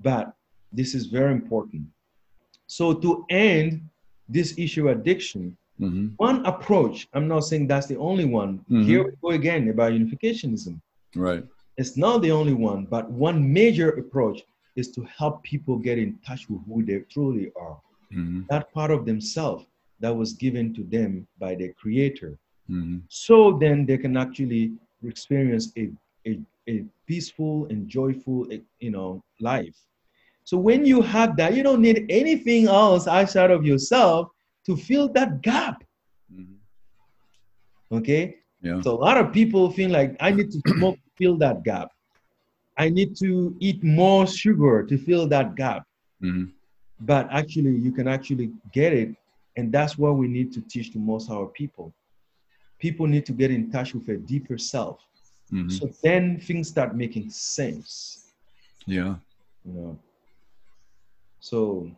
[0.00, 0.34] but
[0.72, 1.86] this is very important.
[2.66, 3.88] So to end
[4.28, 6.08] this issue of addiction, Mm-hmm.
[6.16, 8.64] one approach, I'm not saying that's the only one.
[8.70, 8.84] Mhm.
[8.84, 10.80] Here we go again about unificationism.
[11.16, 11.44] Right.
[11.78, 14.42] It's not the only one, but one major approach
[14.76, 17.80] is to help people get in touch with who they truly are.
[18.12, 18.42] Mm-hmm.
[18.50, 19.64] That part of themselves
[20.00, 22.38] that was given to them by their creator.
[22.68, 22.98] Mm-hmm.
[23.08, 24.72] So then they can actually
[25.04, 25.90] experience a,
[26.26, 29.76] a, a peaceful and joyful, eh, you know, life.
[30.44, 34.30] So when you have that, you don't need anything else outside of yourself
[34.66, 35.82] to fill that gap.
[36.32, 37.96] Mm-hmm.
[37.96, 38.36] Okay.
[38.62, 38.80] Yeah.
[38.82, 41.90] So a lot of people feel like I need to smoke to fill that gap.
[42.76, 45.86] I need to eat more sugar to fill that gap.
[46.22, 46.44] Mm-hmm.
[47.00, 49.14] But actually, you can actually get it.
[49.56, 51.92] And that's what we need to teach to most of our people.
[52.78, 55.00] People need to get in touch with a deeper self.
[55.52, 55.68] Mm-hmm.
[55.70, 58.32] So then things start making sense.
[58.86, 59.16] Yeah.
[59.64, 59.98] You know.
[61.40, 61.90] So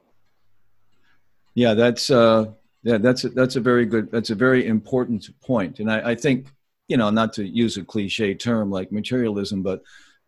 [1.54, 2.46] Yeah, that's uh,
[2.82, 6.14] yeah, that's a, that's a very good, that's a very important point, and I, I
[6.14, 6.48] think
[6.88, 9.82] you know, not to use a cliche term like materialism, but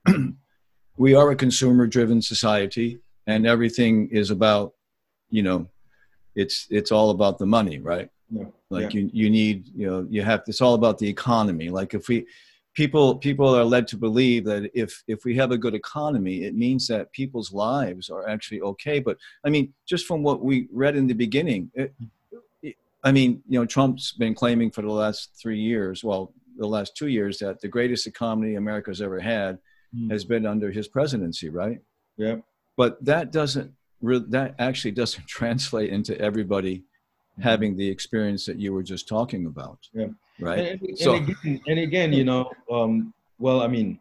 [0.96, 4.74] we are a consumer-driven society, and everything is about,
[5.30, 5.66] you know,
[6.34, 8.08] it's it's all about the money, right?
[8.30, 8.44] yeah.
[8.70, 9.00] Like yeah.
[9.00, 11.70] you you need you know you have it's all about the economy.
[11.70, 12.26] Like if we
[12.74, 16.54] people people are led to believe that if if we have a good economy, it
[16.54, 18.98] means that people's lives are actually okay.
[19.00, 21.94] But I mean, just from what we read in the beginning, it,
[22.62, 26.66] it, I mean, you know, Trump's been claiming for the last three years, well, the
[26.66, 29.58] last two years, that the greatest economy America's ever had
[29.94, 30.10] Mm.
[30.10, 31.78] has been under his presidency, right?
[32.16, 32.37] yeah.
[32.76, 36.82] But that doesn't that actually doesn't translate into everybody
[37.40, 39.79] having the experience that you were just talking about.
[39.92, 40.07] Yeah.
[40.40, 40.59] Right.
[40.59, 43.99] And, and, So- and again, and again, you know, um, well, I mean,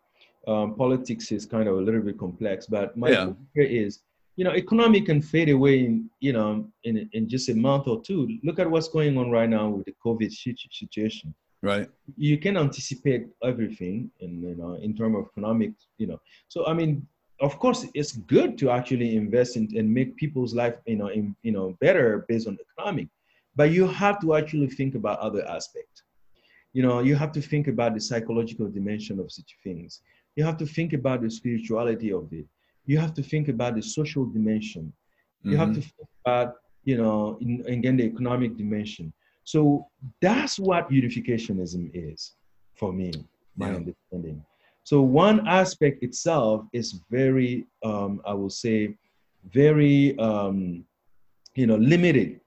[0.48, 3.26] um, politics is kind of a little bit complex, but my Yeah.
[3.26, 4.02] point here is,
[4.36, 8.02] you know, economy can fade away in, you know, in, in just a month or
[8.02, 8.28] two.
[8.44, 11.34] Look at what's going on right now with the COVID situation.
[11.62, 11.90] Right.
[12.18, 16.20] You can anticipate everything, in you know, in terms of economic, you know.
[16.50, 17.08] So I mean,
[17.40, 21.36] of course, it's good to actually invest in and make people's life, you know, in,
[21.42, 23.08] you know, better based on the economic,
[23.56, 26.04] but you have to actually think about other aspects.
[26.74, 30.02] You know you have to think about the psychological dimension of such things.
[30.36, 32.46] You have to think about the spirituality of it.
[32.86, 34.94] You have to think about the social dimension.
[35.48, 35.74] You have Mhm.
[35.74, 39.14] to think about you know in, again the economic dimension.
[39.44, 39.88] So
[40.22, 42.34] that's what unificationism is
[42.76, 43.12] for me
[43.58, 43.76] my Yeah.
[43.76, 44.44] understanding.
[44.84, 48.96] So one aspect itself is very um, i will say
[49.54, 50.86] very um,
[51.56, 52.40] you know limited.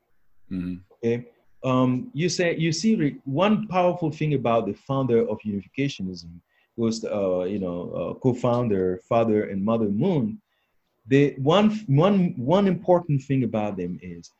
[0.50, 0.85] Mhm.
[1.06, 1.26] Okay.
[1.64, 6.30] Um, you say you see one powerful thing about the founder of unificationism
[6.76, 10.40] was uh, you know uh, co-founder father and mother moon.
[11.06, 14.30] They one one one important thing about them is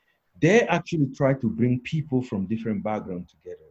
[0.41, 3.71] they actually try to bring people from different backgrounds together.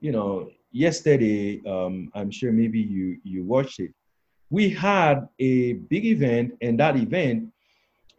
[0.00, 3.92] You know yesterday um, i'm sure maybe you you watched it.
[4.50, 7.52] We had a big event and that event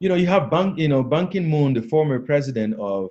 [0.00, 3.10] you know, you have Ban, you know, Ban Ki-moon, the former president of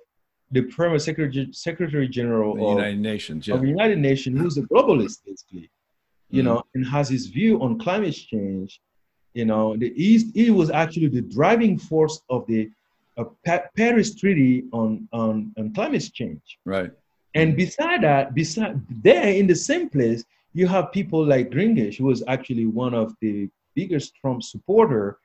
[0.52, 3.47] the former secretary, secretary general The of, United Nations.
[3.47, 3.62] of Yeah.
[3.62, 5.69] the United Nations, who's a globalist, basically,
[6.32, 6.45] you Mhm.
[6.45, 8.82] know, and has his view on climate change.
[9.36, 12.69] You know, the East, he was actually the driving force of the
[13.17, 16.58] uh, Pa- Paris Treaty on, on, on climate change.
[16.65, 16.89] Right.
[17.36, 20.23] And beside that, beside there in the same place,
[20.54, 25.17] you have people like Gringish, who was actually one of the biggest Trump supporter,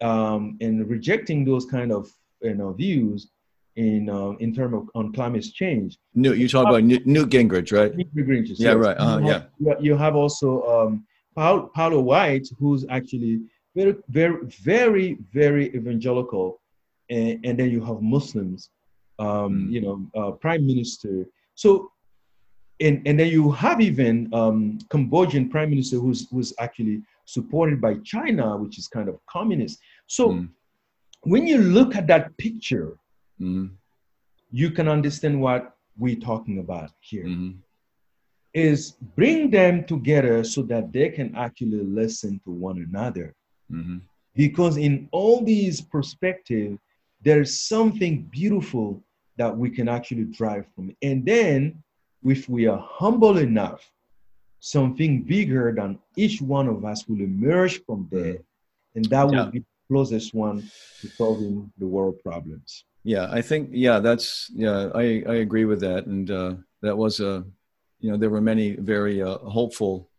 [0.00, 2.10] um, and rejecting those kind of
[2.42, 3.28] you know views
[3.76, 5.98] in uh, in terms of on climate change.
[6.14, 7.92] Newt, you talk about Newt, Newt Gingrich, right?
[8.16, 8.76] Gringish, Yeah, yes.
[8.76, 8.96] right.
[8.96, 13.40] Uh-huh, You have- have- You have also um, Paul, Paulo White, who's actually
[13.76, 14.36] very, very,
[14.70, 16.60] very, very evangelical,
[17.08, 18.70] and, and then you have Muslims,
[19.20, 19.28] um,
[19.68, 19.72] Mm.
[19.74, 21.24] you know, uh, prime minister.
[21.54, 21.92] So,
[22.80, 27.02] and and then you have even um, Cambodian prime minister who's who's actually
[27.32, 29.78] supported by China, which is kind of communist.
[30.06, 30.48] So Mm.
[31.22, 32.96] when you look at that picture,
[33.40, 33.70] Mhm.
[34.50, 37.26] you can understand what we're talking about here.
[37.26, 37.58] Mhm.
[38.52, 43.34] Is bring them together so that they can actually listen to one another.
[43.70, 44.00] Mhm.
[44.34, 46.78] Because in all these perspectives,
[47.22, 49.02] there's something beautiful
[49.36, 50.90] that we can actually drive from.
[51.00, 51.82] And then,
[52.24, 53.82] if we are humble enough,
[54.60, 58.38] something bigger than each one of us will emerge from there.
[58.94, 59.50] And that will Yeah.
[59.50, 60.60] be the closest one
[61.00, 62.84] to solving the world problems.
[63.02, 67.18] Yeah, I think yeah, that's yeah, I I agree with that, and uh, that was
[67.20, 67.44] a,
[68.00, 70.10] you know, there were many very uh, hopeful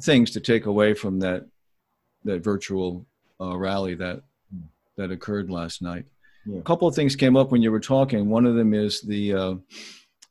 [0.00, 1.46] things to take away from that
[2.24, 3.06] that virtual
[3.40, 4.22] uh, rally that
[4.96, 6.04] that occurred last night.
[6.46, 6.60] Yeah.
[6.60, 8.28] A couple of things came up when you were talking.
[8.28, 9.54] One of them is the uh,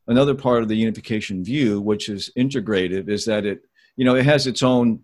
[0.08, 3.62] another part of the unification view, which is integrative, is that it
[3.96, 5.02] you know it has its own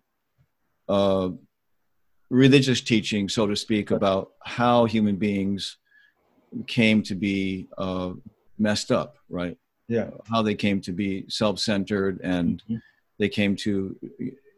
[0.90, 1.30] uh,
[2.30, 5.78] religious teaching, so to speak, about how human beings
[6.68, 8.12] came to be uh,
[8.58, 9.58] messed up, right?
[9.88, 10.10] Yeah.
[10.30, 12.82] How they came to be self-centered and Mhm.
[13.20, 13.96] they came to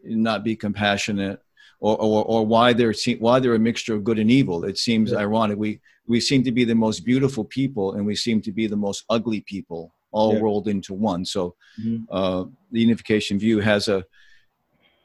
[0.04, 1.40] not be compassionate,
[1.80, 4.64] or or, or why they're why they're a mixture of good and evil.
[4.66, 5.20] It seems Yeah.
[5.20, 5.58] ironic.
[5.58, 8.78] We we seem to be the most beautiful people, and we seem to be the
[8.78, 10.40] most ugly people, all Yeah.
[10.46, 11.24] rolled into one.
[11.26, 11.42] So
[11.80, 12.06] Mhm.
[12.20, 14.00] uh, the unification view has a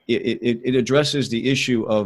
[0.09, 2.05] it, it, it addresses the issue of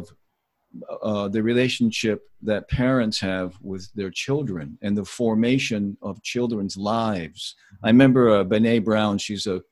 [1.09, 7.55] uh, the relationship that parents have with their children and the formation of children's lives.
[7.83, 9.17] I remember uh, Brene Brown.
[9.19, 9.63] She's a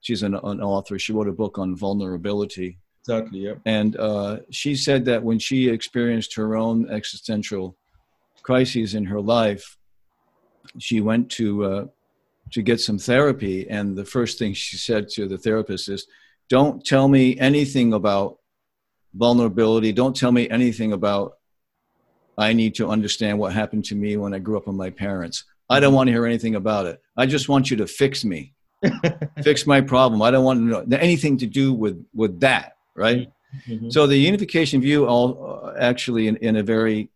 [0.00, 0.98] she's an, an author.
[0.98, 2.70] She wrote a book on vulnerability,
[3.02, 3.38] Exactly.
[3.46, 3.54] Yeah.
[3.78, 7.76] and uh, she said that when she experienced her own existential
[8.42, 9.64] crises in her life,
[10.86, 11.84] she went to uh,
[12.52, 16.06] to get some therapy, and the first thing she said to the therapist is,
[16.48, 18.38] "Don't tell me anything about
[19.14, 19.92] vulnerability.
[19.92, 21.34] Don't tell me anything about
[22.36, 25.44] I need to understand what happened to me when I grew up with my parents.
[25.68, 27.00] I don't want to hear anything about it.
[27.16, 28.54] I just want you to fix me,
[29.42, 30.22] fix my problem.
[30.22, 33.30] I don't want to know anything to do with with that, right?"
[33.66, 33.92] Mhm.
[33.92, 37.10] So the unification view, all uh, actually, in, in a very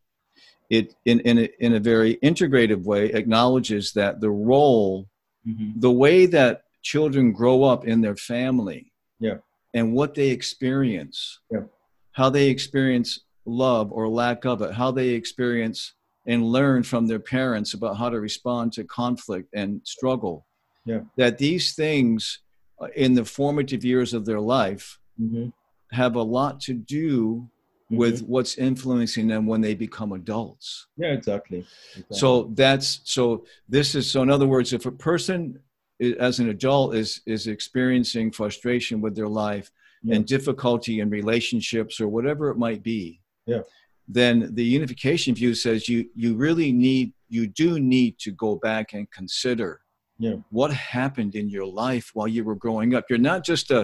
[0.70, 5.06] it in in a, in a very integrative way, acknowledges that the role,
[5.46, 5.80] Mhm.
[5.80, 9.38] the way that children grow up in their family, Yeah.
[9.74, 11.64] and what they experience, Yeah.
[12.12, 15.94] how they experience love or lack of it, how they experience
[16.26, 20.46] and learn from their parents about how to respond to conflict and struggle.
[20.84, 21.00] Yeah.
[21.16, 22.40] That these things
[22.80, 25.52] uh, in the formative years of their life Mhm.
[25.92, 27.48] have a lot to do
[27.94, 28.32] With mm-hmm.
[28.32, 30.86] what's influencing them when they become adults.
[30.96, 31.58] yeah, exactly.
[31.94, 32.16] exactly.
[32.16, 35.58] So that's so this is so in other words if a person
[36.02, 39.70] i- as an adult is is experiencing frustration with their life
[40.02, 40.14] Yeah.
[40.16, 43.20] and difficulty in relationships or whatever it might be.
[43.46, 43.62] Yeah.
[44.08, 48.86] Then the unification view says you you really need you do need to go back
[48.96, 49.70] and consider
[50.18, 50.36] Yeah.
[50.58, 53.04] what happened in your life while you were growing up.
[53.08, 53.82] You're not just a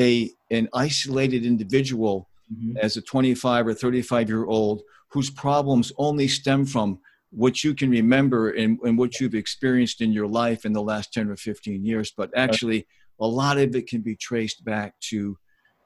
[0.00, 2.76] a an isolated individual Mhm.
[2.78, 6.98] as a 25 or 35 year old whose problems only stem from
[7.30, 11.12] what you can remember and, and what you've experienced in your life in the last
[11.12, 12.12] 10 or 15 years.
[12.16, 12.86] But actually
[13.20, 15.36] a lot of it can be traced back to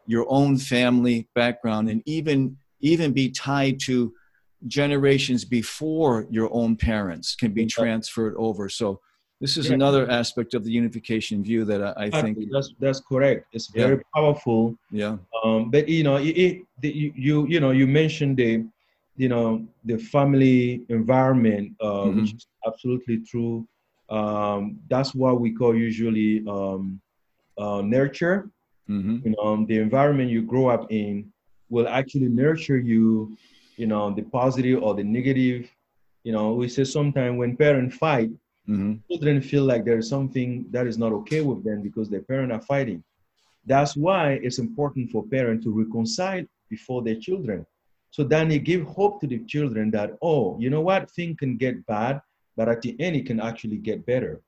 [0.06, 4.12] your own family background and even even be tied to
[4.66, 8.68] generations before your own parents can be transferred over.
[8.68, 9.00] So
[9.40, 9.74] this is Yeah.
[9.74, 13.46] another aspect of the unification view that i, I think that's that's correct.
[13.52, 13.86] It's Yeah.
[13.86, 14.76] very powerful.
[14.90, 18.64] yeah Um, but you know, it, it the, you you you know you mentioned the
[19.16, 22.36] you know the family environment, uh, which Mhm.
[22.36, 23.66] is absolutely true.
[24.08, 27.00] Um, that's what we call usually um,
[27.58, 28.50] uh, nurture.
[28.88, 31.32] hmm You know, the environment you grow up in
[31.68, 33.36] will actually nurture you.
[33.76, 35.68] You know, the positive or the negative.
[36.24, 38.30] You know, we say sometimes when parents fight,
[38.66, 42.54] hmm children feel like there's something that is not okay with them because their parents
[42.54, 43.02] are fighting.
[43.64, 47.66] That's why it's important for parents to reconcile before their children.
[48.10, 51.56] So then they give hope to the children that, oh, you know what, things can
[51.56, 52.20] get bad,
[52.56, 54.40] but at the end it can actually get better.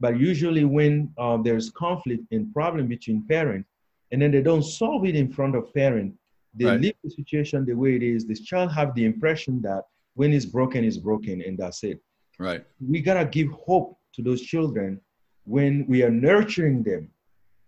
[0.00, 3.68] But usually when uh, there's conflict and problem between parents,
[4.12, 6.16] and then they don't solve it in front of parents,
[6.54, 6.80] they Right.
[6.80, 8.26] leave the situation the way it is.
[8.26, 9.84] This child have the impression that
[10.14, 12.00] when it's broken, it's broken, and that's it
[12.40, 12.64] right.
[12.80, 15.00] We gotta give hope to those children
[15.44, 17.10] when we are nurturing them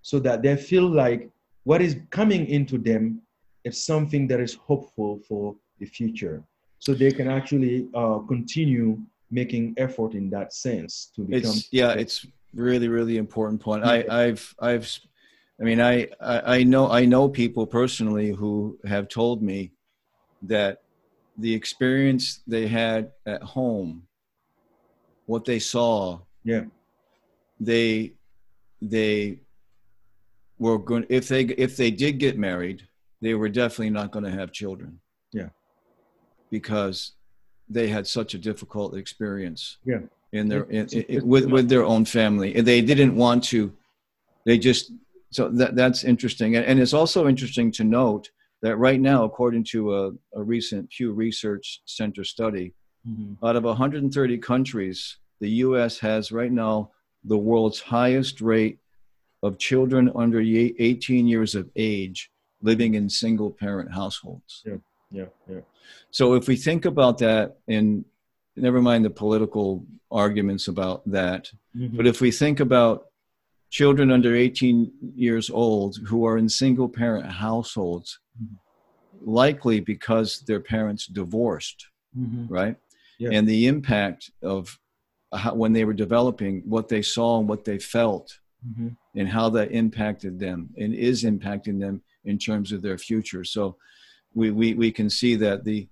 [0.02, 1.30] so that they feel like
[1.64, 3.22] what is coming into them
[3.64, 6.42] is something that is hopeful for the future.
[6.80, 8.98] So they can actually uh, continue
[9.30, 13.82] making effort in that sense to become it's yeah it's really really important point.
[13.82, 14.86] I i've i've
[15.58, 19.72] i mean I, I i know i know people personally who have told me
[20.42, 20.82] that
[21.38, 24.02] the experience they had at home,
[25.26, 26.64] what they saw, Yeah.
[27.60, 28.12] they
[28.80, 29.38] they
[30.58, 32.86] were going if they if they did get married,
[33.20, 35.00] they were definitely not going to have children.
[35.32, 35.50] Yeah.
[36.50, 37.12] Because
[37.68, 39.78] they had such a difficult experience.
[39.84, 40.00] Yeah.
[40.32, 40.88] In their in,
[41.26, 43.72] with with their own family, and they didn't want to.
[44.46, 44.92] They just
[45.30, 48.30] so that that's interesting, and, and it's also interesting to note
[48.62, 52.72] that right now, according to a, a recent Pew Research Center study,
[53.08, 53.36] Mhm.
[53.42, 55.98] out of 130 countries, the U.S.
[55.98, 56.90] has right now
[57.24, 58.78] the world's highest rate
[59.42, 62.30] of children under 18 years of age
[62.62, 64.62] living in single parent households.
[64.64, 64.76] Yeah.
[65.10, 65.26] Yeah.
[65.50, 65.60] yeah.
[66.10, 68.04] So if we think about that, and
[68.56, 71.96] never mind the political arguments about that, Mhm.
[71.96, 73.08] but if we think about
[73.70, 78.58] children under 18 years old who are in single parent households, Mhm.
[79.24, 81.86] likely because their parents divorced,
[82.16, 82.46] Mhm.
[82.48, 82.76] right?
[83.22, 83.30] Yeah.
[83.32, 84.78] And the impact of
[85.32, 88.96] how, when they were developing what they saw and what they felt Mhm.
[89.16, 93.44] and how that impacted them and is impacting them in terms of their future.
[93.44, 93.76] So
[94.34, 95.88] we, we, we can see that the,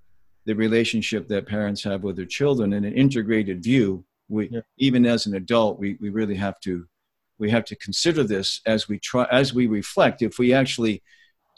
[0.46, 4.60] the relationship that parents have with their children in an integrated view, we, Yeah.
[4.78, 6.86] even as an adult, we, we really have to,
[7.38, 11.02] we have to consider this as we try, as we reflect, if we actually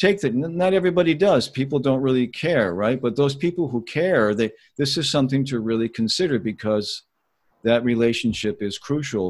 [0.02, 3.00] take that, not everybody does, people don't really care, right?
[3.04, 6.86] But those people who care, they, this is something to really consider because
[7.62, 9.28] that relationship is crucial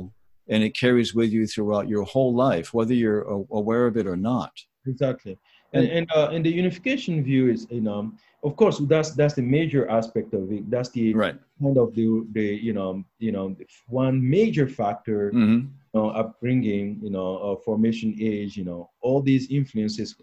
[0.48, 3.22] and it carries with you throughout your whole life, whether you're
[3.60, 4.52] aware of it or not.
[4.86, 5.34] Exactly.
[5.74, 8.00] And and uh, and the unification view is you know
[8.46, 10.62] of course that's that's the major aspect of it.
[10.74, 11.38] That's the Right.
[11.62, 12.06] kind of the
[12.36, 12.90] the you know
[13.26, 13.46] you know
[14.02, 19.20] one major factor hmm you know, upbringing, you know, uh, formation age, you know, all
[19.20, 20.16] these influences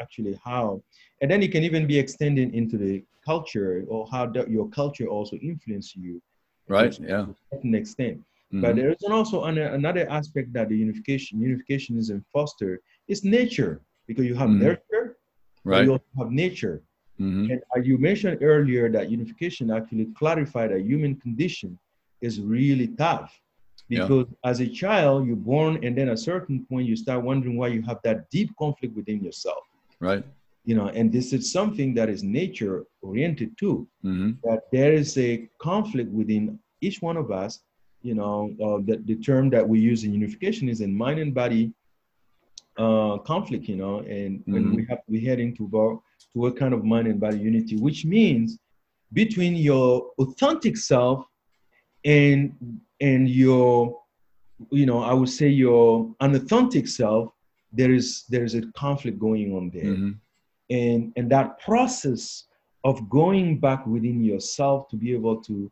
[0.00, 0.82] actually how,
[1.20, 5.06] and then it can even be extended into the culture or how that your culture
[5.06, 6.22] also influence you
[6.68, 6.92] Right.
[6.92, 7.26] to Yeah.
[7.28, 8.18] a certain extent.
[8.52, 8.60] Mhm.
[8.62, 14.24] But there is also an, another aspect that the unification unificationism foster is nature because
[14.26, 14.60] you have Mhm.
[14.60, 15.16] nurture,
[15.64, 15.84] right.
[15.84, 16.82] you also have nature.
[17.18, 21.78] hmm And you mentioned earlier that unification actually clarified that human condition
[22.20, 23.32] is really tough.
[23.88, 24.02] Yeah.
[24.06, 27.56] Because as a child, you're born, and then at a certain point, you start wondering
[27.56, 29.62] why you have that deep conflict within yourself.
[30.00, 30.24] Right.
[30.64, 33.86] You know, and this is something that is nature oriented too.
[34.02, 37.60] hmm That there is a conflict within each one of us.
[38.02, 41.32] You know, uh, the, the term that we use in unification is in mind and
[41.34, 41.72] body
[42.76, 43.68] uh, conflict.
[43.68, 44.76] You know, and when Mhm.
[44.76, 48.04] we have we heading to about to a kind of mind and body unity, which
[48.04, 48.58] means
[49.12, 51.24] between your authentic self
[52.04, 52.52] and
[53.00, 54.00] and your
[54.70, 57.30] you know i would say your unauthentic self
[57.72, 59.94] there is there is a conflict going on there.
[59.94, 60.12] Hmm
[60.68, 62.44] and and that process
[62.82, 65.70] of going back within yourself to be able to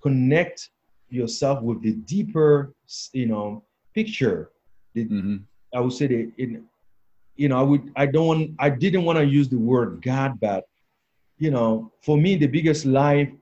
[0.00, 0.70] connect
[1.08, 2.72] yourself with the deeper
[3.12, 4.52] you know picture
[4.94, 5.36] the, hmm
[5.74, 6.64] I would say that in,
[7.34, 10.40] you know, I would, I don't want, I didn't want to use the word God,
[10.40, 10.64] but,
[11.36, 13.32] you know, for me, the biggest lie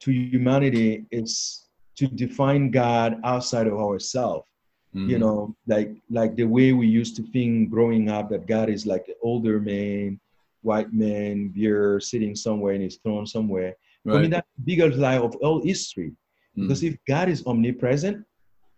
[0.00, 1.63] to humanity is
[1.96, 4.46] to define God outside of ourselves.
[4.94, 5.10] Mm-hmm.
[5.10, 8.86] You know, like like the way we used to think growing up that God is
[8.86, 10.20] like an older man,
[10.62, 13.74] white man, beer, sitting somewhere in his throne somewhere.
[14.04, 14.30] Right.
[14.30, 16.12] that's the biggest lie of all history.
[16.56, 16.68] Mm.
[16.68, 18.24] Because if God is omnipresent,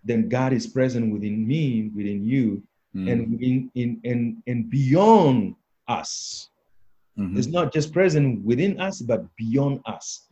[0.04, 2.62] then God is present within me, within you,
[2.94, 3.10] Mhm.
[3.12, 5.54] and in, in and and beyond
[5.88, 6.48] us.
[7.18, 7.36] Mhm.
[7.36, 10.28] It's not just present within us, but beyond us.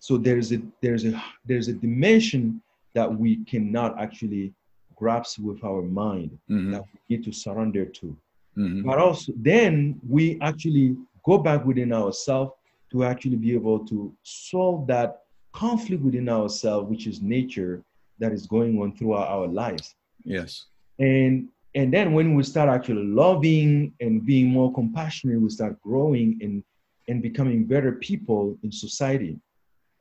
[0.00, 1.12] So there's a there's a
[1.46, 2.60] there's a dimension
[2.94, 4.52] that we cannot actually
[4.96, 6.72] grasp with our mind Mhm.
[6.72, 8.16] that we need to surrender to.
[8.56, 8.84] Mhm.
[8.84, 12.52] But also then we actually go back within ourselves
[12.92, 15.22] to actually be able to solve that
[15.52, 17.84] conflict within ourselves, which is nature
[18.18, 19.94] that is going on throughout our lives
[20.24, 20.66] Yes.
[20.98, 26.38] and and then when we start actually loving and being more compassionate we start growing
[26.44, 26.62] and
[27.08, 29.38] and becoming better people in society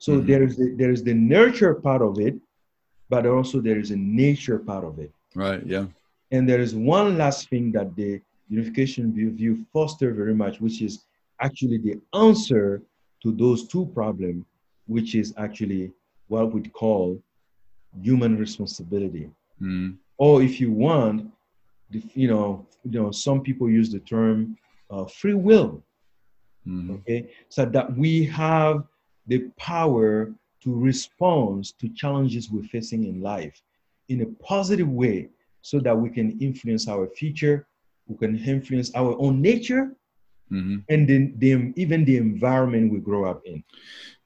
[0.05, 0.25] so Mhm.
[0.29, 2.35] there is the, there is the nurture part of it
[3.13, 5.61] but also there is a nature part of it Right.
[5.73, 5.85] Yeah.
[6.33, 8.11] and there is one last thing that the
[8.49, 10.93] unification view, view foster very much which is
[11.47, 11.95] actually the
[12.27, 12.81] answer
[13.23, 14.43] to those two problems
[14.87, 15.83] which is actually
[16.31, 17.05] what we'd call
[18.07, 19.25] human responsibility
[19.61, 19.97] Mhm.
[20.17, 21.17] or if you want,
[21.91, 22.47] the, you know,
[22.83, 24.37] you know, some people use the term
[24.93, 25.71] uh, free will.
[26.67, 26.89] Mhm.
[26.95, 27.19] Okay,
[27.49, 28.75] so that we have
[29.29, 33.61] the power to respond to challenges we're facing in life
[34.09, 35.29] in a positive way,
[35.61, 37.67] so that we can influence our future,
[38.07, 39.95] we can influence our own nature,
[40.51, 40.77] mm-hmm.
[40.89, 43.63] and then the, even the environment we grow up in.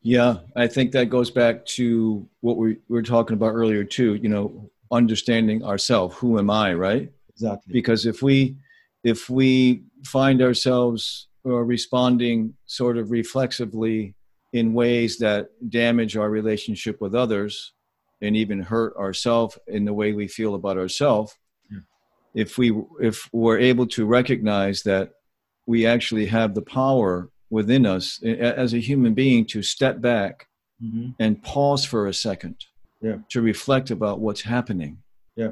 [0.01, 4.15] Yeah, I think that goes back to what we were talking about earlier too.
[4.15, 6.15] You know, understanding ourselves.
[6.17, 6.73] Who am I?
[6.73, 7.11] Right.
[7.29, 7.73] Exactly.
[7.73, 8.57] Because if we
[9.03, 14.15] if we find ourselves uh, responding sort of reflexively
[14.53, 17.73] in ways that damage our relationship with others
[18.21, 21.35] and even hurt ourselves in the way we feel about ourselves
[21.69, 21.79] yeah.
[22.33, 25.11] if we if we're able to recognize that
[25.65, 30.47] we actually have the power within us as a human being to step back
[30.81, 31.09] mm-hmm.
[31.19, 32.55] and pause for a second
[33.01, 33.17] yeah.
[33.29, 34.97] to reflect about what's happening
[35.35, 35.51] yeah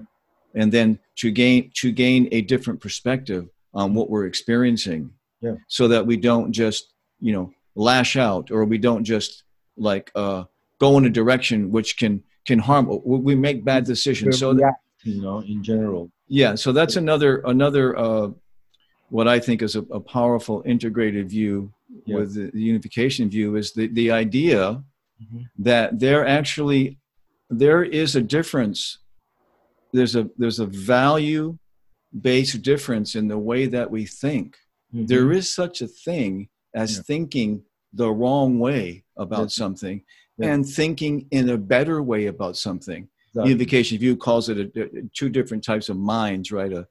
[0.53, 5.09] and then to gain to gain a different perspective on what we're experiencing
[5.41, 5.55] yeah.
[5.67, 9.43] so that we don't just you know lash out or we don't just
[9.77, 10.43] like uh,
[10.79, 15.21] go in a direction which can can harm we make bad decisions so that, you
[15.21, 18.29] know in general yeah so that's another another uh,
[19.09, 21.71] what i think is a, a powerful integrated view
[22.05, 22.17] yeah.
[22.17, 24.83] with the, the, unification view is the, the idea
[25.21, 25.41] mm-hmm.
[25.59, 26.97] that there actually
[27.49, 28.99] there is a difference
[29.93, 31.57] there's a there's a value
[32.21, 34.57] based difference in the way that we think
[34.93, 35.05] mm-hmm.
[35.05, 37.03] there is such a thing as yeah.
[37.03, 37.63] thinking
[37.93, 39.47] the wrong way about yeah.
[39.47, 40.03] something
[40.37, 40.53] yeah.
[40.53, 43.07] and thinking in a better way about something.
[43.29, 43.51] Exactly.
[43.51, 46.73] Unification view calls it a, a, two different types of minds, right?
[46.73, 46.87] A,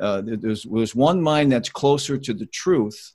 [0.00, 3.14] uh, there's, there's one mind that's closer to the truth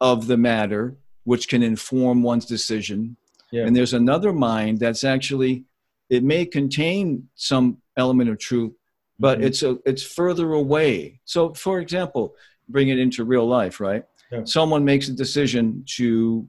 [0.00, 3.16] of the matter, which can inform one's decision.
[3.52, 5.64] And there's another mind that's actually,
[6.10, 8.72] it may contain some element of truth,
[9.18, 9.46] but mm-hmm.
[9.46, 11.20] it's a, it's further away.
[11.24, 12.34] So, for example,
[12.68, 14.04] bring it into real life, right?
[14.30, 14.44] Yeah.
[14.44, 16.46] Someone makes a decision to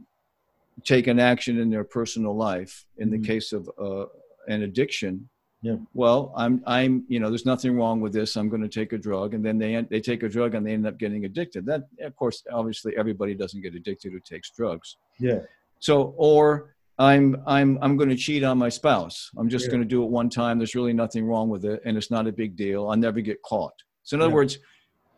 [0.83, 2.85] take an action in their personal life.
[2.97, 3.25] In the mm-hmm.
[3.25, 4.05] case of uh,
[4.47, 5.29] an addiction,
[5.61, 5.77] yeah.
[5.93, 8.35] Well, I'm, I'm, you know, there's nothing wrong with this.
[8.35, 10.73] I'm going to take a drug, and then they they take a drug and they
[10.73, 11.65] end up getting addicted.
[11.65, 14.97] That, of course, obviously, everybody doesn't get addicted who takes drugs.
[15.19, 15.39] Yeah.
[15.79, 19.31] So, or I'm, I'm, I'm going to cheat on my spouse.
[19.37, 19.71] I'm just yeah.
[19.71, 20.59] going to do it one time.
[20.59, 22.89] There's really nothing wrong with it, and it's not a big deal.
[22.89, 23.73] I'll never get caught.
[24.03, 24.35] So, in other yeah.
[24.35, 24.59] words,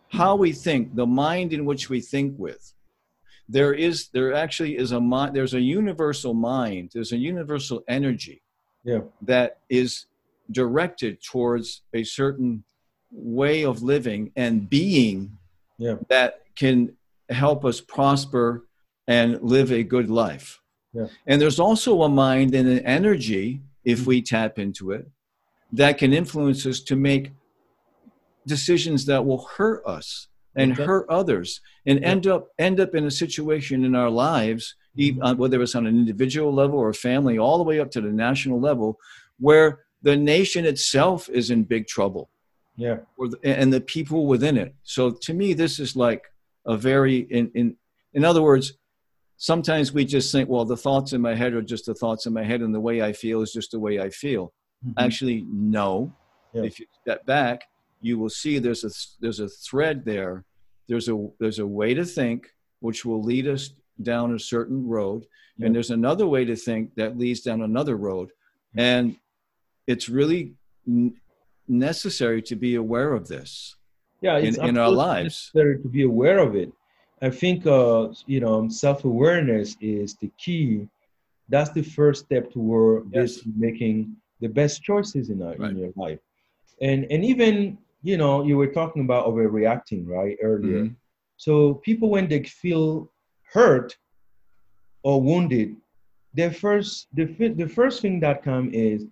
[0.09, 2.73] how we think, the mind in which we think with.
[3.47, 8.43] There is, there actually is a mind, there's a universal mind, there's a universal energy
[8.83, 9.01] yeah.
[9.21, 10.05] that is
[10.51, 12.63] directed towards a certain
[13.11, 15.37] way of living and being
[15.77, 15.95] yeah.
[16.09, 16.95] that can
[17.29, 18.65] help us prosper
[19.07, 20.61] and live a good life.
[20.93, 21.07] Yeah.
[21.25, 25.07] And there's also a mind and an energy, if we tap into it,
[25.71, 27.31] that can influence us to make
[28.49, 30.83] decisions that will hurt us and okay.
[30.83, 35.39] hurt others and end up end up in a situation in our lives even, mm-hmm.
[35.39, 38.11] whether it's on an individual level or a family all the way up to the
[38.11, 38.97] national level
[39.39, 42.29] where the nation itself is in big trouble
[42.75, 46.23] yeah the, and the people within it so to me this is like
[46.65, 47.75] a very in in
[48.13, 48.73] in other words
[49.37, 52.33] sometimes we just think well the thoughts in my head are just the thoughts in
[52.33, 54.53] my head and the way i feel is just the way i feel
[54.85, 55.05] mm-hmm.
[55.05, 56.11] actually no
[56.53, 56.63] yeah.
[56.63, 57.61] if you step back
[58.01, 60.45] you will see there's a there's a thread there.
[60.87, 63.71] There's a there's a way to think which will lead us
[64.01, 65.25] down a certain road
[65.59, 65.65] yeah.
[65.65, 68.31] and there's another way to think that leads down another road.
[68.77, 69.17] And
[69.87, 70.53] it's really
[70.87, 71.15] n-
[71.67, 73.75] necessary to be aware of this
[74.21, 75.51] yeah in, in our lives.
[75.53, 76.71] necessary to be aware of it.
[77.21, 80.87] I think uh, you know self-awareness is the key.
[81.49, 83.39] That's the first step toward yes.
[83.57, 85.71] making the best choices in, our, right.
[85.71, 86.19] in your life.
[86.81, 90.83] And and even you know, you were talking about overreacting, right, earlier.
[90.83, 90.93] Mm-hmm.
[91.37, 93.11] So people, when they feel
[93.51, 93.97] hurt
[95.03, 95.75] or wounded,
[96.33, 99.05] their first, the, the first thing that come is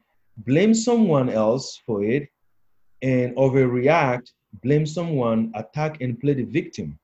[0.45, 2.29] blame someone else for it
[3.01, 4.31] and overreact,
[4.61, 6.97] blame someone, attack and play the victim.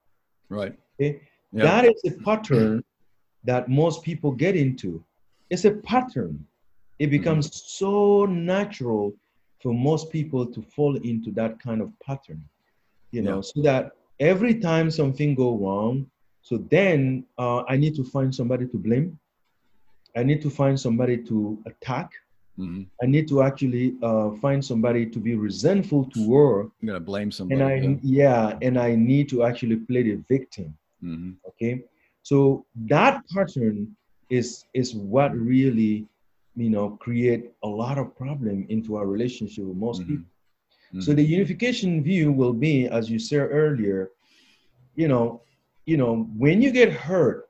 [0.49, 0.77] Right.
[0.99, 1.21] Okay?
[1.51, 2.83] That is a pattern
[3.43, 5.03] that most people get into.
[5.49, 6.45] It's a pattern.
[6.99, 7.85] It becomes mm-hmm.
[7.85, 9.13] so natural
[9.63, 12.43] for most people to fall into that kind of pattern,
[13.11, 13.41] you know, yeah.
[13.41, 16.05] so that every time something go wrong,
[16.41, 19.17] so then uh, I need to find somebody to blame.
[20.17, 22.11] I need to find somebody to attack.
[22.59, 22.83] Mm-hmm.
[23.01, 26.69] I need to actually uh, find somebody to be resentful toward.
[26.81, 27.61] I'm gonna blame somebody.
[27.61, 28.51] And I, yeah.
[28.51, 30.77] yeah, and I need to actually play the victim.
[31.01, 31.31] Mm-hmm.
[31.47, 31.83] Okay,
[32.21, 33.95] so that pattern
[34.29, 36.05] is is what really
[36.55, 40.11] you know, create a lot of problem into our relationship with most mm-hmm.
[40.11, 40.25] people.
[40.89, 41.01] Mm-hmm.
[41.01, 44.11] So the unification view will be, as you said earlier,
[44.95, 45.41] you know,
[45.85, 47.49] you know, when you get hurt,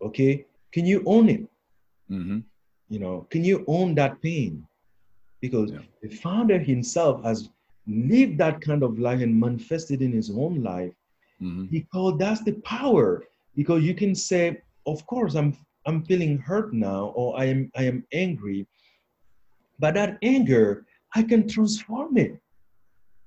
[0.00, 1.48] okay, can you own it?
[2.10, 2.38] Mm-hmm.
[2.88, 4.66] You know, can you own that pain?
[5.40, 5.80] Because yeah.
[6.02, 7.50] the founder himself has
[7.86, 10.92] lived that kind of life and manifested in his own life.
[11.42, 11.66] Mm-hmm.
[11.66, 13.24] He called that's the power
[13.56, 15.56] because you can say, of course, I'm
[15.90, 18.66] I'm feeling hurt now, or I am I am angry,
[19.80, 20.86] but that anger,
[21.16, 22.38] I can transform it.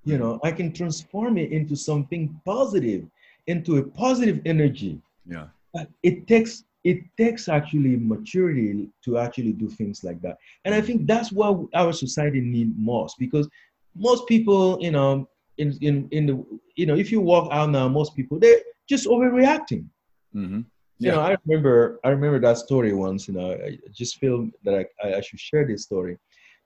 [0.06, 3.06] You know, I can transform it into something positive,
[3.48, 5.02] into a positive energy.
[5.26, 5.48] Yeah.
[5.74, 10.38] But it takes it takes actually maturity to actually do things like that.
[10.64, 13.48] And I think that's what our society need most because
[13.96, 16.36] most people, you know, in in in the
[16.76, 19.86] you know, if you walk out now, most people they're just overreacting.
[20.34, 20.62] Mm-hmm.
[21.00, 23.28] You know, I remember I remember that story once.
[23.28, 26.18] You know, I just feel that I, I should share this story.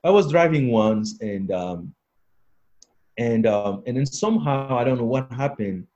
[0.04, 1.94] I was driving once, and um,
[3.18, 5.86] and um, and then somehow I don't know what happened.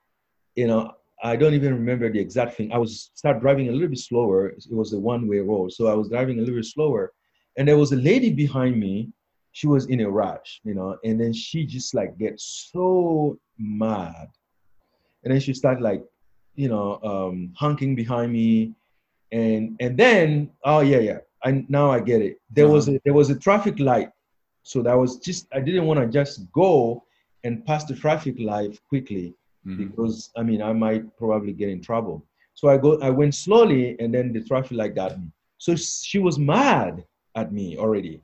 [0.56, 2.72] You know, I don't even remember the exact thing.
[2.72, 4.48] I was start driving a little bit slower.
[4.48, 7.12] It was a one-way road, so I was driving a little bit slower,
[7.56, 9.10] and there was a lady behind me.
[9.52, 14.28] She was in a rush, you know, and then she just like gets so mad,
[15.22, 16.02] and then she started like,
[16.54, 18.74] you know, um, honking behind me,
[19.30, 22.40] and and then oh yeah yeah, I now I get it.
[22.50, 24.10] There was a there was a traffic light,
[24.62, 27.04] so that was just I didn't want to just go
[27.44, 29.34] and pass the traffic light quickly
[29.66, 29.84] mm-hmm.
[29.84, 32.24] because I mean I might probably get in trouble.
[32.54, 35.28] So I go I went slowly and then the traffic light got me.
[35.58, 38.20] So she was mad at me already.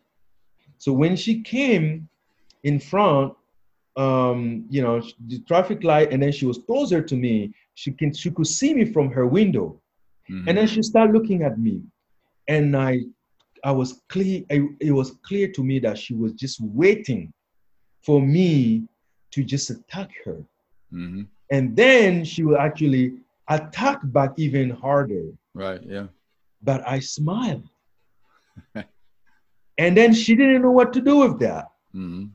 [0.78, 2.08] So when she came
[2.64, 3.34] in front,
[3.98, 7.52] um, you know, the traffic light, and then she was closer to me.
[7.74, 9.80] She can she could see me from her window,
[10.30, 10.48] mm-hmm.
[10.48, 11.82] and then she started looking at me,
[12.46, 13.00] and I,
[13.64, 14.42] I was clear.
[14.50, 17.32] I, it was clear to me that she was just waiting
[18.02, 18.84] for me
[19.32, 20.44] to just attack her.
[20.92, 21.22] Mm-hmm.
[21.50, 23.14] And then she will actually
[23.48, 25.32] attack back even harder.
[25.54, 26.06] Right, yeah.
[26.62, 27.68] But I smiled.
[29.78, 31.66] and then she didn't know what to do with that.
[31.94, 32.26] Mm-hmm.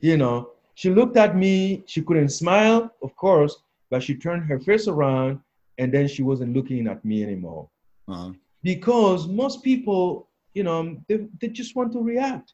[0.00, 3.56] You know, she looked at me, she couldn't smile, of course,
[3.90, 5.40] but she turned her face around
[5.76, 7.68] and then she wasn't looking at me anymore.
[8.06, 8.30] Uh-huh.
[8.62, 12.52] Because most people, you know, they, they just want to react.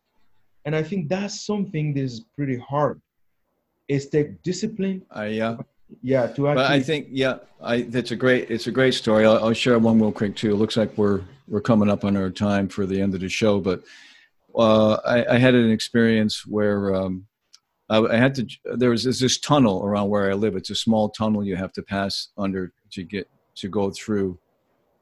[0.65, 2.99] And I think that's something that's pretty hard
[3.89, 5.03] It's take discipline.
[5.15, 5.59] Uh, yeah.
[6.01, 6.55] Yeah, to actually.
[6.55, 9.27] But I think yeah, I that's a great it's a great story.
[9.27, 10.53] I'll, I'll, share one real quick too.
[10.53, 13.29] It looks like we're we're coming up on our time for the end of the
[13.29, 13.85] show, but
[14.57, 17.27] uh, I, I, had an experience where um,
[17.95, 18.47] I, I, had to.
[18.77, 20.57] There was this tunnel around where I live.
[20.57, 24.39] It's a small tunnel you have to pass under to get to go through.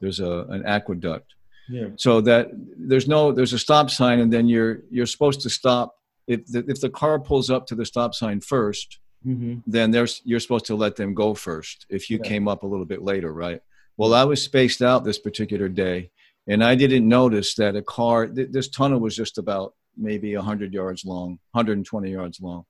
[0.00, 1.34] There's a an aqueduct.
[1.68, 1.88] Yeah.
[1.96, 5.96] So that there's no there's a stop sign, and then you're you're supposed to stop
[6.26, 9.58] if the, if the car pulls up to the stop sign 1st mm-hmm.
[9.66, 11.86] then there's you're supposed to let them go first.
[11.88, 12.28] If you yeah.
[12.28, 13.60] came up a little bit later, right?
[13.96, 16.10] Well, I was spaced out this particular day,
[16.46, 18.26] and I didn't notice that a car.
[18.26, 22.64] Th- this tunnel was just about maybe 100 yards long, 120 yards long.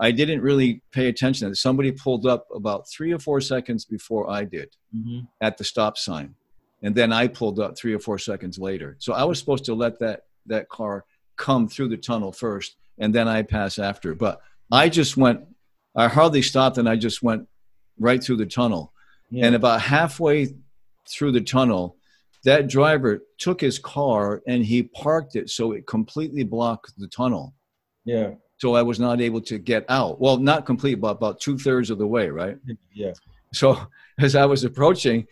[0.00, 1.54] I didn't really pay attention.
[1.54, 5.20] Somebody pulled up about three or four seconds before I did mm-hmm.
[5.40, 6.34] at the stop sign,
[6.82, 8.96] and then I pulled up three or four seconds later.
[9.00, 11.04] So I was supposed to let that that car
[11.36, 14.14] come through the tunnel first and then I pass after.
[14.14, 14.40] But
[14.70, 15.46] I just went,
[15.96, 17.48] I hardly stopped and I just went
[17.98, 18.92] right through the tunnel.
[19.30, 19.46] Yeah.
[19.46, 20.54] And about halfway
[21.08, 21.96] through the tunnel,
[22.44, 27.54] that driver took his car and he parked it so it completely blocked the tunnel.
[28.04, 28.32] Yeah.
[28.58, 30.20] So I was not able to get out.
[30.20, 32.58] Well, not complete, but about two thirds of the way, right?
[32.92, 33.12] Yeah.
[33.52, 33.78] So
[34.18, 35.26] as I was approaching,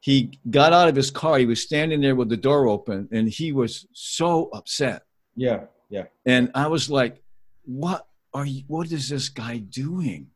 [0.00, 1.38] he got out of his car.
[1.38, 5.02] He was standing there with the door open and he was so upset.
[5.36, 5.64] Yeah.
[5.90, 6.04] Yeah.
[6.24, 7.20] And I was like,
[7.66, 10.28] what are you, what is this guy doing?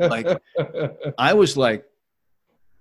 [0.00, 0.26] like,
[1.18, 1.84] I was like,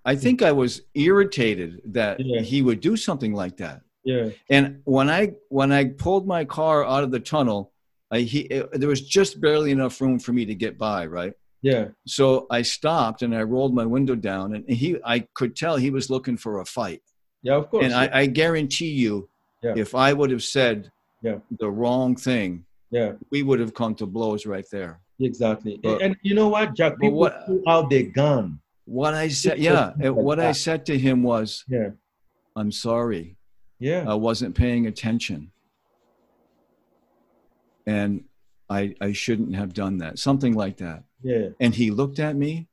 [0.03, 2.41] I think I was irritated that yeah.
[2.41, 3.81] he would do something like that.
[4.03, 4.29] Yeah.
[4.49, 7.70] And when I, when I pulled my car out of the tunnel,
[8.11, 11.05] I, he, it, there was just barely enough room for me to get by.
[11.05, 11.33] Right.
[11.61, 11.89] Yeah.
[12.05, 15.91] So I stopped and I rolled my window down and he, I could tell he
[15.91, 17.01] was looking for a fight.
[17.43, 17.85] Yeah, of course.
[17.85, 19.29] And I, I guarantee you,
[19.63, 19.73] yeah.
[19.75, 20.91] if I would have said,
[21.21, 21.37] yeah.
[21.59, 24.99] the wrong thing, yeah, we would have come to blows right there.
[25.19, 25.79] Exactly.
[25.81, 26.99] But, and you know what, Jack?
[26.99, 28.59] People what, pull out their gun.
[28.85, 30.49] What I said, yeah, like what that.
[30.49, 31.89] I said to him was, yeah,
[32.55, 33.37] I'm sorry.
[33.79, 35.50] Yeah, I wasn't paying attention,
[37.85, 38.23] and
[38.69, 40.19] I I shouldn't have done that.
[40.19, 41.03] Something like that.
[41.21, 41.49] Yeah.
[41.59, 42.67] And he looked at me,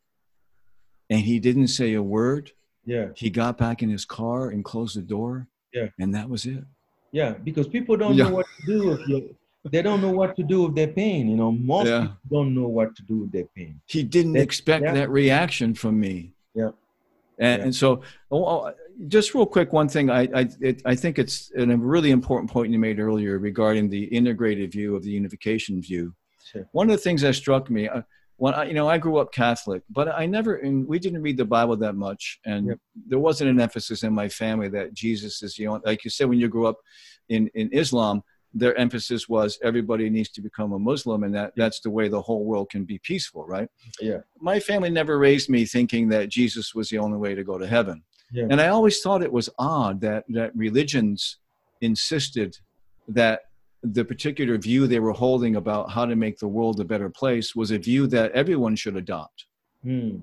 [1.11, 2.53] and he didn't say a word.
[2.85, 3.09] Yeah.
[3.15, 5.49] He got back in his car and closed the door.
[5.73, 5.89] Yeah.
[5.99, 6.65] And that was it.
[7.13, 8.25] Yeah, because people don't yeah.
[8.25, 11.29] know what to do with you they don't know what to do with their pain.
[11.29, 12.01] You know, most yeah.
[12.01, 13.81] people don't know what to do with their pain.
[13.87, 14.95] He didn't they, expect yeah.
[14.95, 16.33] that reaction from me.
[16.55, 16.71] Yeah.
[17.39, 18.75] And, and so, oh, oh,
[19.07, 22.73] just real quick, one thing I I, it, I think it's a really important point
[22.73, 26.15] you made earlier regarding the integrated view of the unification view.
[26.45, 26.69] Sure.
[26.73, 28.03] One of the things that struck me, uh,
[28.37, 31.37] when I, you know, I grew up Catholic, but I never, and we didn't read
[31.37, 32.79] the Bible that much, and yep.
[33.07, 36.29] there wasn't an emphasis in my family that Jesus is, you know, like you said,
[36.29, 36.79] when you grew up
[37.29, 38.23] in in Islam,
[38.55, 42.23] their emphasis was everybody needs to become a Muslim, and that that's the way the
[42.23, 43.69] whole world can be peaceful, right?
[44.01, 44.21] Yeah.
[44.41, 47.67] My family never raised me thinking that Jesus was the only way to go to
[47.67, 48.03] heaven,
[48.33, 48.47] yeah.
[48.51, 51.39] and I always thought it was odd that that religions
[51.81, 52.57] insisted
[53.09, 53.43] that
[53.83, 57.55] the particular view they were holding about how to make the world a better place
[57.55, 59.47] was a view that everyone should adopt.
[59.85, 60.23] Mm.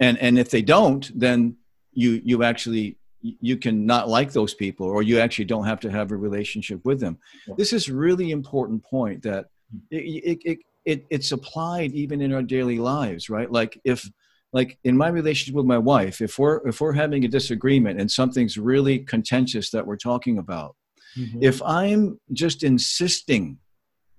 [0.00, 1.56] And and if they don't, then
[1.92, 5.90] you you actually you can not like those people or you actually don't have to
[5.90, 7.18] have a relationship with them.
[7.46, 7.54] Yeah.
[7.58, 9.78] This is really important point that hmm.
[9.90, 13.50] it, it, it, it's applied even in our daily lives, right?
[13.50, 14.10] Like if
[14.52, 18.10] like in my relationship with my wife, if we're if we're having a disagreement and
[18.10, 20.74] something's really contentious that we're talking about,
[21.16, 21.42] Mm-hmm.
[21.42, 23.58] If I'm just insisting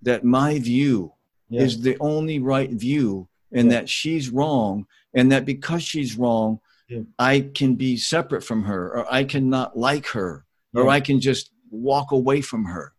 [0.01, 1.13] that my view
[1.49, 1.61] yeah.
[1.61, 3.79] is the only right view and yeah.
[3.79, 7.01] that she's wrong, and that because she's wrong, yeah.
[7.19, 11.51] I can be separate from her, or I cannot like her, or I can just
[11.69, 12.93] walk away from her.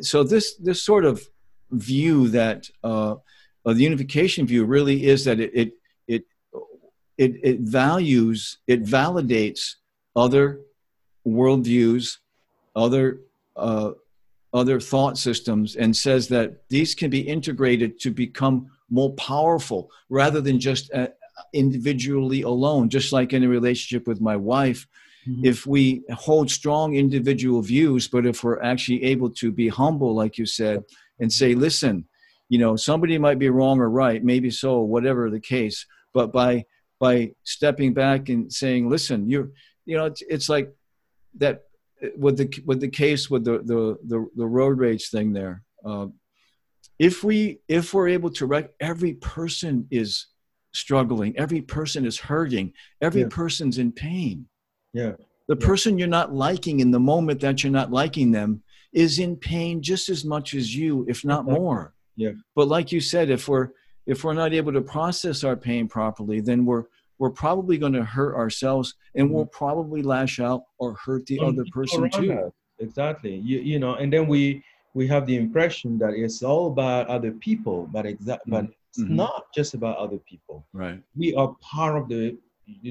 [0.00, 1.22] So this this sort of
[1.70, 3.12] view that uh,
[3.64, 5.72] uh, the unification view really is that it it
[7.18, 9.74] it it, values it validates
[10.16, 10.60] other
[11.26, 12.18] worldviews
[12.74, 13.20] other
[13.56, 13.90] uh,
[14.54, 20.40] other thought systems and says that these can be integrated to become more powerful rather
[20.40, 21.08] than just uh,
[21.52, 24.86] individually alone just like in a relationship with my wife
[25.28, 25.44] mm-hmm.
[25.44, 30.38] if we hold strong individual views but if we're actually able to be humble like
[30.38, 30.82] you said
[31.20, 32.06] and say listen
[32.48, 36.64] you know somebody might be wrong or right maybe so whatever the case but by
[37.00, 39.52] by stepping back and saying listen you
[39.86, 40.72] you know it's, it's like
[41.36, 41.62] that
[42.16, 46.06] with the with the case with the the the, the road rage thing there uh,
[46.98, 50.26] if we if we're able to rec- every person is
[50.72, 51.36] struggling.
[51.38, 52.72] Every person is hurting.
[53.00, 53.28] Every yeah.
[53.30, 54.46] person's in pain.
[54.92, 55.12] Yeah.
[55.48, 55.66] The yeah.
[55.66, 59.82] person you're not liking in the moment that you're not liking them is in pain
[59.82, 61.94] just as much as you if not more.
[62.16, 62.32] Yeah.
[62.54, 63.70] But like you said if we're
[64.08, 66.84] if we're not able to process our pain properly then we're
[67.18, 69.34] we're probably going to hurt ourselves and mm-hmm.
[69.34, 74.12] we'll probably lash out or hurt the other person too exactly you, you know and
[74.12, 74.62] then we
[74.94, 78.66] we have the impression that it's all about other people but exact mm-hmm.
[78.66, 79.16] but it's mm-hmm.
[79.16, 82.36] not just about other people right we are part of the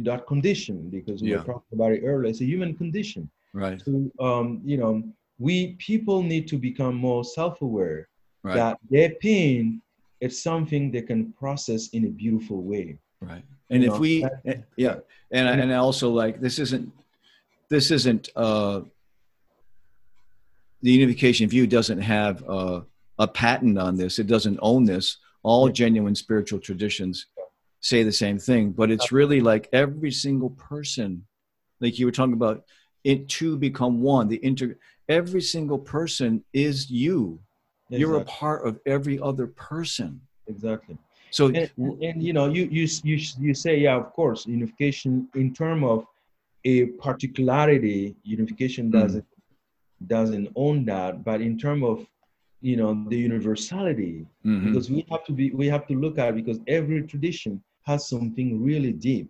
[0.03, 1.37] that condition because we yeah.
[1.37, 5.03] were talking about it earlier it's a human condition right so um you know
[5.39, 8.07] we people need to become more self-aware
[8.43, 8.55] right.
[8.55, 9.81] that their pain
[10.21, 12.97] is something they can process in a beautiful way.
[13.21, 13.43] Right.
[13.69, 14.97] And if know, we eh, yeah
[15.31, 16.91] and and also like this isn't
[17.69, 18.81] this isn't uh
[20.81, 22.81] the unification view doesn't have uh,
[23.17, 24.19] a patent on this.
[24.19, 25.17] It doesn't own this.
[25.41, 27.25] All genuine spiritual traditions
[27.81, 31.25] say the same thing but it's really like every single person
[31.79, 32.63] like you were talking about
[33.03, 34.75] it to become one the inter
[35.07, 37.39] every single person is you
[37.89, 37.99] exactly.
[37.99, 40.97] you're a part of every other person exactly
[41.31, 45.53] so and, and, you know, you you you you say yeah, of course, unification in
[45.53, 46.05] term of
[46.63, 48.99] a particularity, unification hmm.
[48.99, 50.07] doesn't mm.
[50.07, 52.05] doesn't own that, but in term of
[52.61, 54.67] you know the universality, mm-hmm.
[54.67, 58.63] because we have to be we have to look at because every tradition has something
[58.63, 59.29] really deep,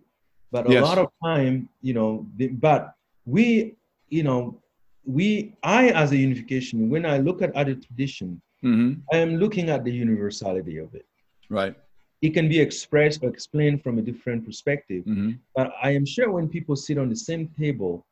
[0.50, 0.82] but a yes.
[0.82, 2.94] lot of time, you know, the, but
[3.26, 3.74] we
[4.08, 4.58] you know
[5.04, 9.00] we I as a unification when I look at other tradition, mm-hmm.
[9.12, 11.06] I am looking at the universality of it.
[11.48, 11.76] Right
[12.20, 15.04] it can be expressed or explained from a different perspective.
[15.04, 15.32] Mm-hmm.
[15.54, 18.04] But I am sure when people sit on the same table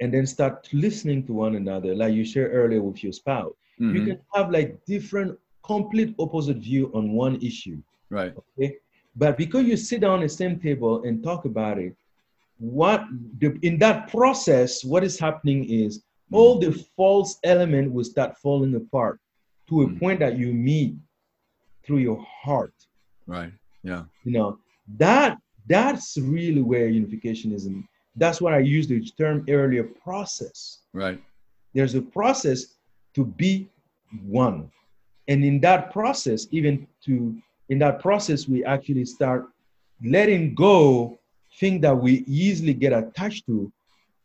[0.00, 3.96] and then start listening to one another, like you shared earlier with your spouse, mm-hmm.
[3.96, 7.78] you can have like different, complete opposite view on one issue.
[8.10, 8.34] Right.
[8.58, 8.76] Okay.
[9.16, 11.94] But because you sit down the same table and talk about it,
[12.58, 13.04] what
[13.38, 16.36] the, in that process, what is happening is mm-hmm.
[16.36, 19.20] all the false element will start falling apart
[19.68, 19.98] to a mm-hmm.
[19.98, 20.94] point that you meet
[21.84, 22.72] through your heart
[23.26, 23.52] Right.
[23.82, 24.04] Yeah.
[24.24, 24.58] You know,
[24.98, 27.68] that that's really where unification is.
[28.16, 30.80] That's why I used the term earlier process.
[30.92, 31.20] Right.
[31.74, 32.76] There's a process
[33.14, 33.68] to be
[34.26, 34.70] one.
[35.26, 37.36] And in that process, even to
[37.70, 39.48] in that process, we actually start
[40.04, 41.18] letting go
[41.58, 43.72] things that we easily get attached to,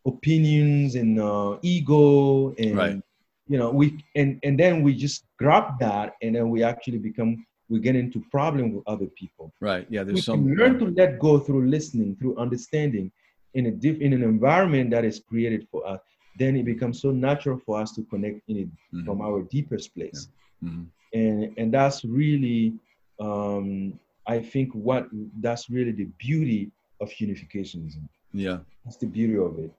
[0.04, 3.02] opinions and uh, ego and right.
[3.50, 3.84] You know we
[4.14, 8.20] and and then we just grab that and then we actually become we get into
[8.30, 9.52] problem with other people.
[9.60, 9.86] Right.
[9.88, 10.02] Yeah.
[10.02, 10.44] There's we some.
[10.44, 13.10] Can learn to let go through listening, through understanding,
[13.54, 16.00] in a diff, in an environment that is created for us.
[16.38, 19.04] Then it becomes so natural for us to connect in it mm-hmm.
[19.04, 20.28] from our deepest place,
[20.62, 20.68] yeah.
[20.68, 20.82] mm-hmm.
[21.18, 22.74] and and that's really
[23.20, 25.08] um, I think what
[25.40, 26.70] that's really the beauty
[27.00, 28.08] of unificationism.
[28.32, 28.58] Yeah.
[28.84, 29.72] That's the beauty of it.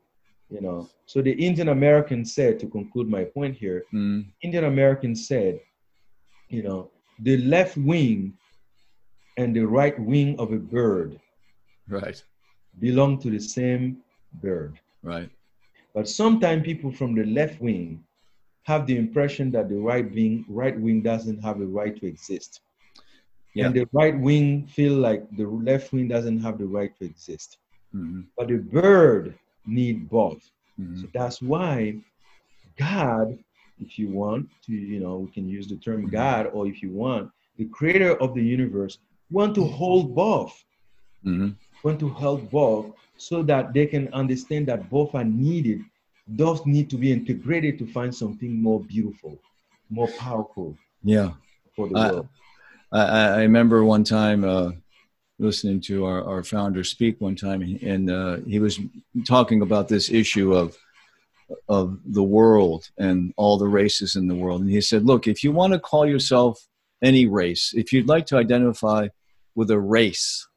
[0.52, 0.90] You know.
[1.06, 4.26] So the Indian American said, to conclude my point here, Mm.
[4.44, 5.60] Indian American said,
[6.50, 8.34] you know, the left wing
[9.38, 11.20] and the right wing of a bird
[11.88, 12.22] Right.
[12.80, 13.98] belong to the same
[14.42, 14.80] bird.
[15.04, 15.30] Right.
[15.96, 18.04] But sometimes people from the left wing
[18.64, 22.62] have the impression that the right wing right wing doesn't have a right to exist.
[23.56, 23.66] Yeah.
[23.66, 27.58] And the right wing feel like the left wing doesn't have the right to exist.
[27.92, 29.36] hmm But the bird
[29.66, 30.50] need both.
[30.78, 31.96] hmm So that's why
[32.78, 33.38] God,
[33.80, 36.92] if you want to, you know, we can use the term God, or if you
[36.92, 38.98] want, the creator of the universe
[39.30, 40.54] want to hold both,
[41.24, 41.50] hmm
[41.84, 45.82] want to hold both so that they can understand that both are needed.
[46.28, 49.40] Those need to be integrated to find something more beautiful,
[49.90, 51.32] more powerful Yeah.
[51.76, 52.28] for the world.
[52.92, 54.72] I, I I remember one time uh,
[55.42, 58.80] listening to our, our founder speak one time, and uh, he was
[59.26, 60.78] talking about this issue of
[61.68, 64.62] of the world and all the races in the world.
[64.62, 66.66] And he said, "Look, if you want to call yourself
[67.02, 69.10] any race, if you'd like to identify
[69.56, 70.48] with a race,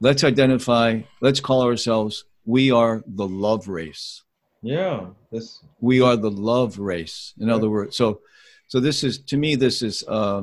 [0.00, 1.00] let's identify.
[1.20, 2.24] Let's call ourselves.
[2.44, 4.22] We are the love race."
[4.62, 8.20] Yeah, that's we are the love race in other words so
[8.68, 10.42] so this is to me this is uh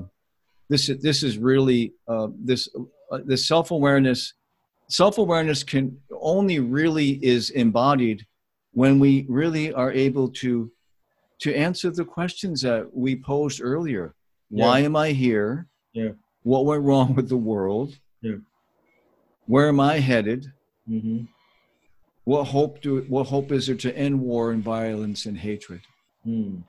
[0.70, 2.70] this is this is really uh this
[3.12, 4.34] uh, this self-awareness
[4.90, 8.26] self-awareness can only really is embodied
[8.74, 10.72] when we really are able to
[11.40, 14.14] to answer the questions that we posed earlier
[14.50, 16.12] why am i here Yeah.
[16.44, 18.38] what went wrong with the world Yeah.
[19.46, 20.52] where am i headed
[20.90, 21.20] Mm-hmm.
[22.26, 25.82] what hope do what hope is there to end war and violence and hatred
[26.26, 26.62] mm.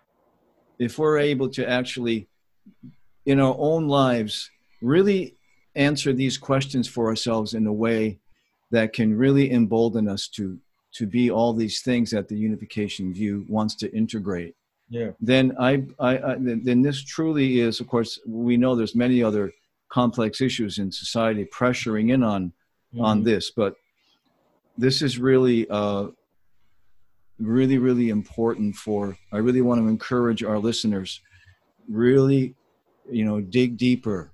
[0.79, 2.29] if we're able to actually
[3.27, 5.35] in our own lives really
[5.75, 8.19] answer these questions for ourselves in a way
[8.71, 10.59] that can really embolden us to
[10.93, 14.55] to be all these things that the unification view wants to integrate
[14.91, 19.23] yeah, then I, I, I then this truly is of course we know there's many
[19.23, 19.53] other
[19.89, 22.53] complex issues in society pressuring in on
[22.99, 23.25] on Mhm.
[23.25, 23.75] this but
[24.77, 26.09] this is really uh
[27.39, 31.21] really really important for i really want to encourage our listeners
[31.89, 32.55] really
[33.11, 34.31] you know dig deeper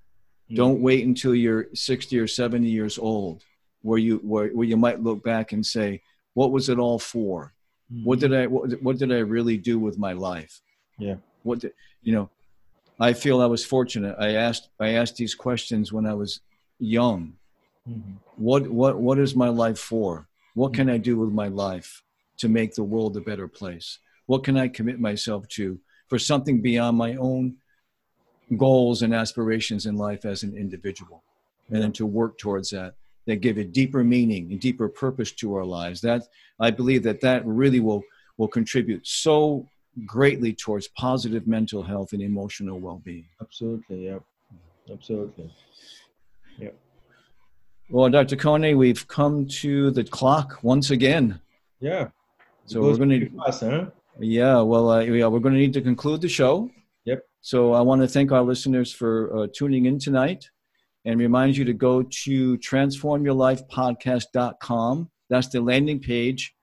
[0.51, 0.57] Mm.
[0.57, 3.45] don't wait until you're 60 or 70 years old
[3.83, 6.01] where you where, where you might look back and say
[6.35, 7.53] what was it all for?
[8.05, 10.61] What did i what, what did i really do with my life?
[10.99, 11.17] Yeah.
[11.43, 11.73] what did,
[12.03, 12.29] you know
[13.01, 14.17] i feel i was fortunate.
[14.19, 16.41] I asked i asked these questions when i was
[16.79, 17.35] young.
[17.89, 18.17] Mhm.
[18.37, 20.29] what what what is my life for?
[20.55, 22.03] What can i do with my life
[22.39, 23.99] to make the world a better place?
[24.27, 25.79] What can i commit myself to
[26.09, 27.57] for something beyond my own
[28.57, 31.23] goals and aspirations in life as an individual
[31.71, 32.95] and then to work towards that
[33.27, 36.23] that give a deeper meaning and deeper purpose to our lives that
[36.61, 38.03] i believe that that really will
[38.39, 39.67] will contribute so
[40.07, 44.19] greatly towards positive mental health and emotional well-being Absolutely, yeah,
[44.91, 45.53] absolutely.
[46.59, 46.71] yeah
[47.91, 51.41] Well dr Kone, we've come to the clock once again
[51.81, 52.09] Yeah.
[52.67, 53.87] So we're gonna- huh?
[54.21, 56.71] Yeah, well, uh, yeah, we're going to need to conclude the show.
[57.41, 60.51] So I want to thank our listeners for uh, tuning in tonight
[61.05, 65.11] and remind you to go to transformyourlifepodcast.com.
[65.31, 66.55] That's the landing page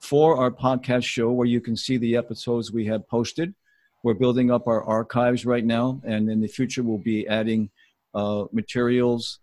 [0.00, 3.54] for our podcast show where you can see the episodes we have posted.
[4.02, 7.70] We're building up our archives right now, and in the future, we'll be adding
[8.14, 9.38] uh, materials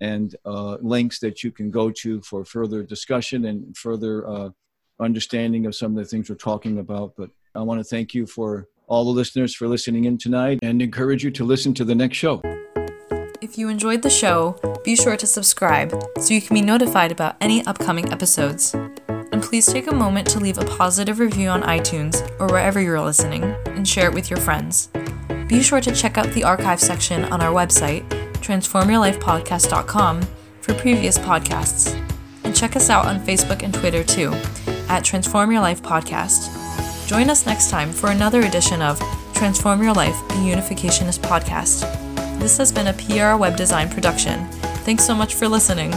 [0.00, 4.50] and uh, links that you can go to for further discussion and further uh,
[5.00, 7.14] understanding of some of the things we're talking about.
[7.16, 10.80] But I want to thank you for all the listeners for listening in tonight and
[10.82, 12.42] encourage you to listen to the next show.
[13.40, 17.36] If you enjoyed the show, be sure to subscribe so you can be notified about
[17.40, 18.74] any upcoming episodes.
[19.08, 23.00] And please take a moment to leave a positive review on iTunes or wherever you're
[23.00, 24.88] listening and share it with your friends.
[25.48, 28.08] Be sure to check out the archive section on our website,
[28.40, 30.22] transformyourlifepodcast.com,
[30.62, 32.00] for previous podcasts.
[32.44, 34.32] And check us out on Facebook and Twitter too,
[34.88, 36.48] at Transform Your Life Podcast.
[37.06, 38.98] Join us next time for another edition of
[39.34, 41.82] Transform Your Life, a Unificationist podcast.
[42.38, 44.46] This has been a PR web design production.
[44.84, 45.92] Thanks so much for listening.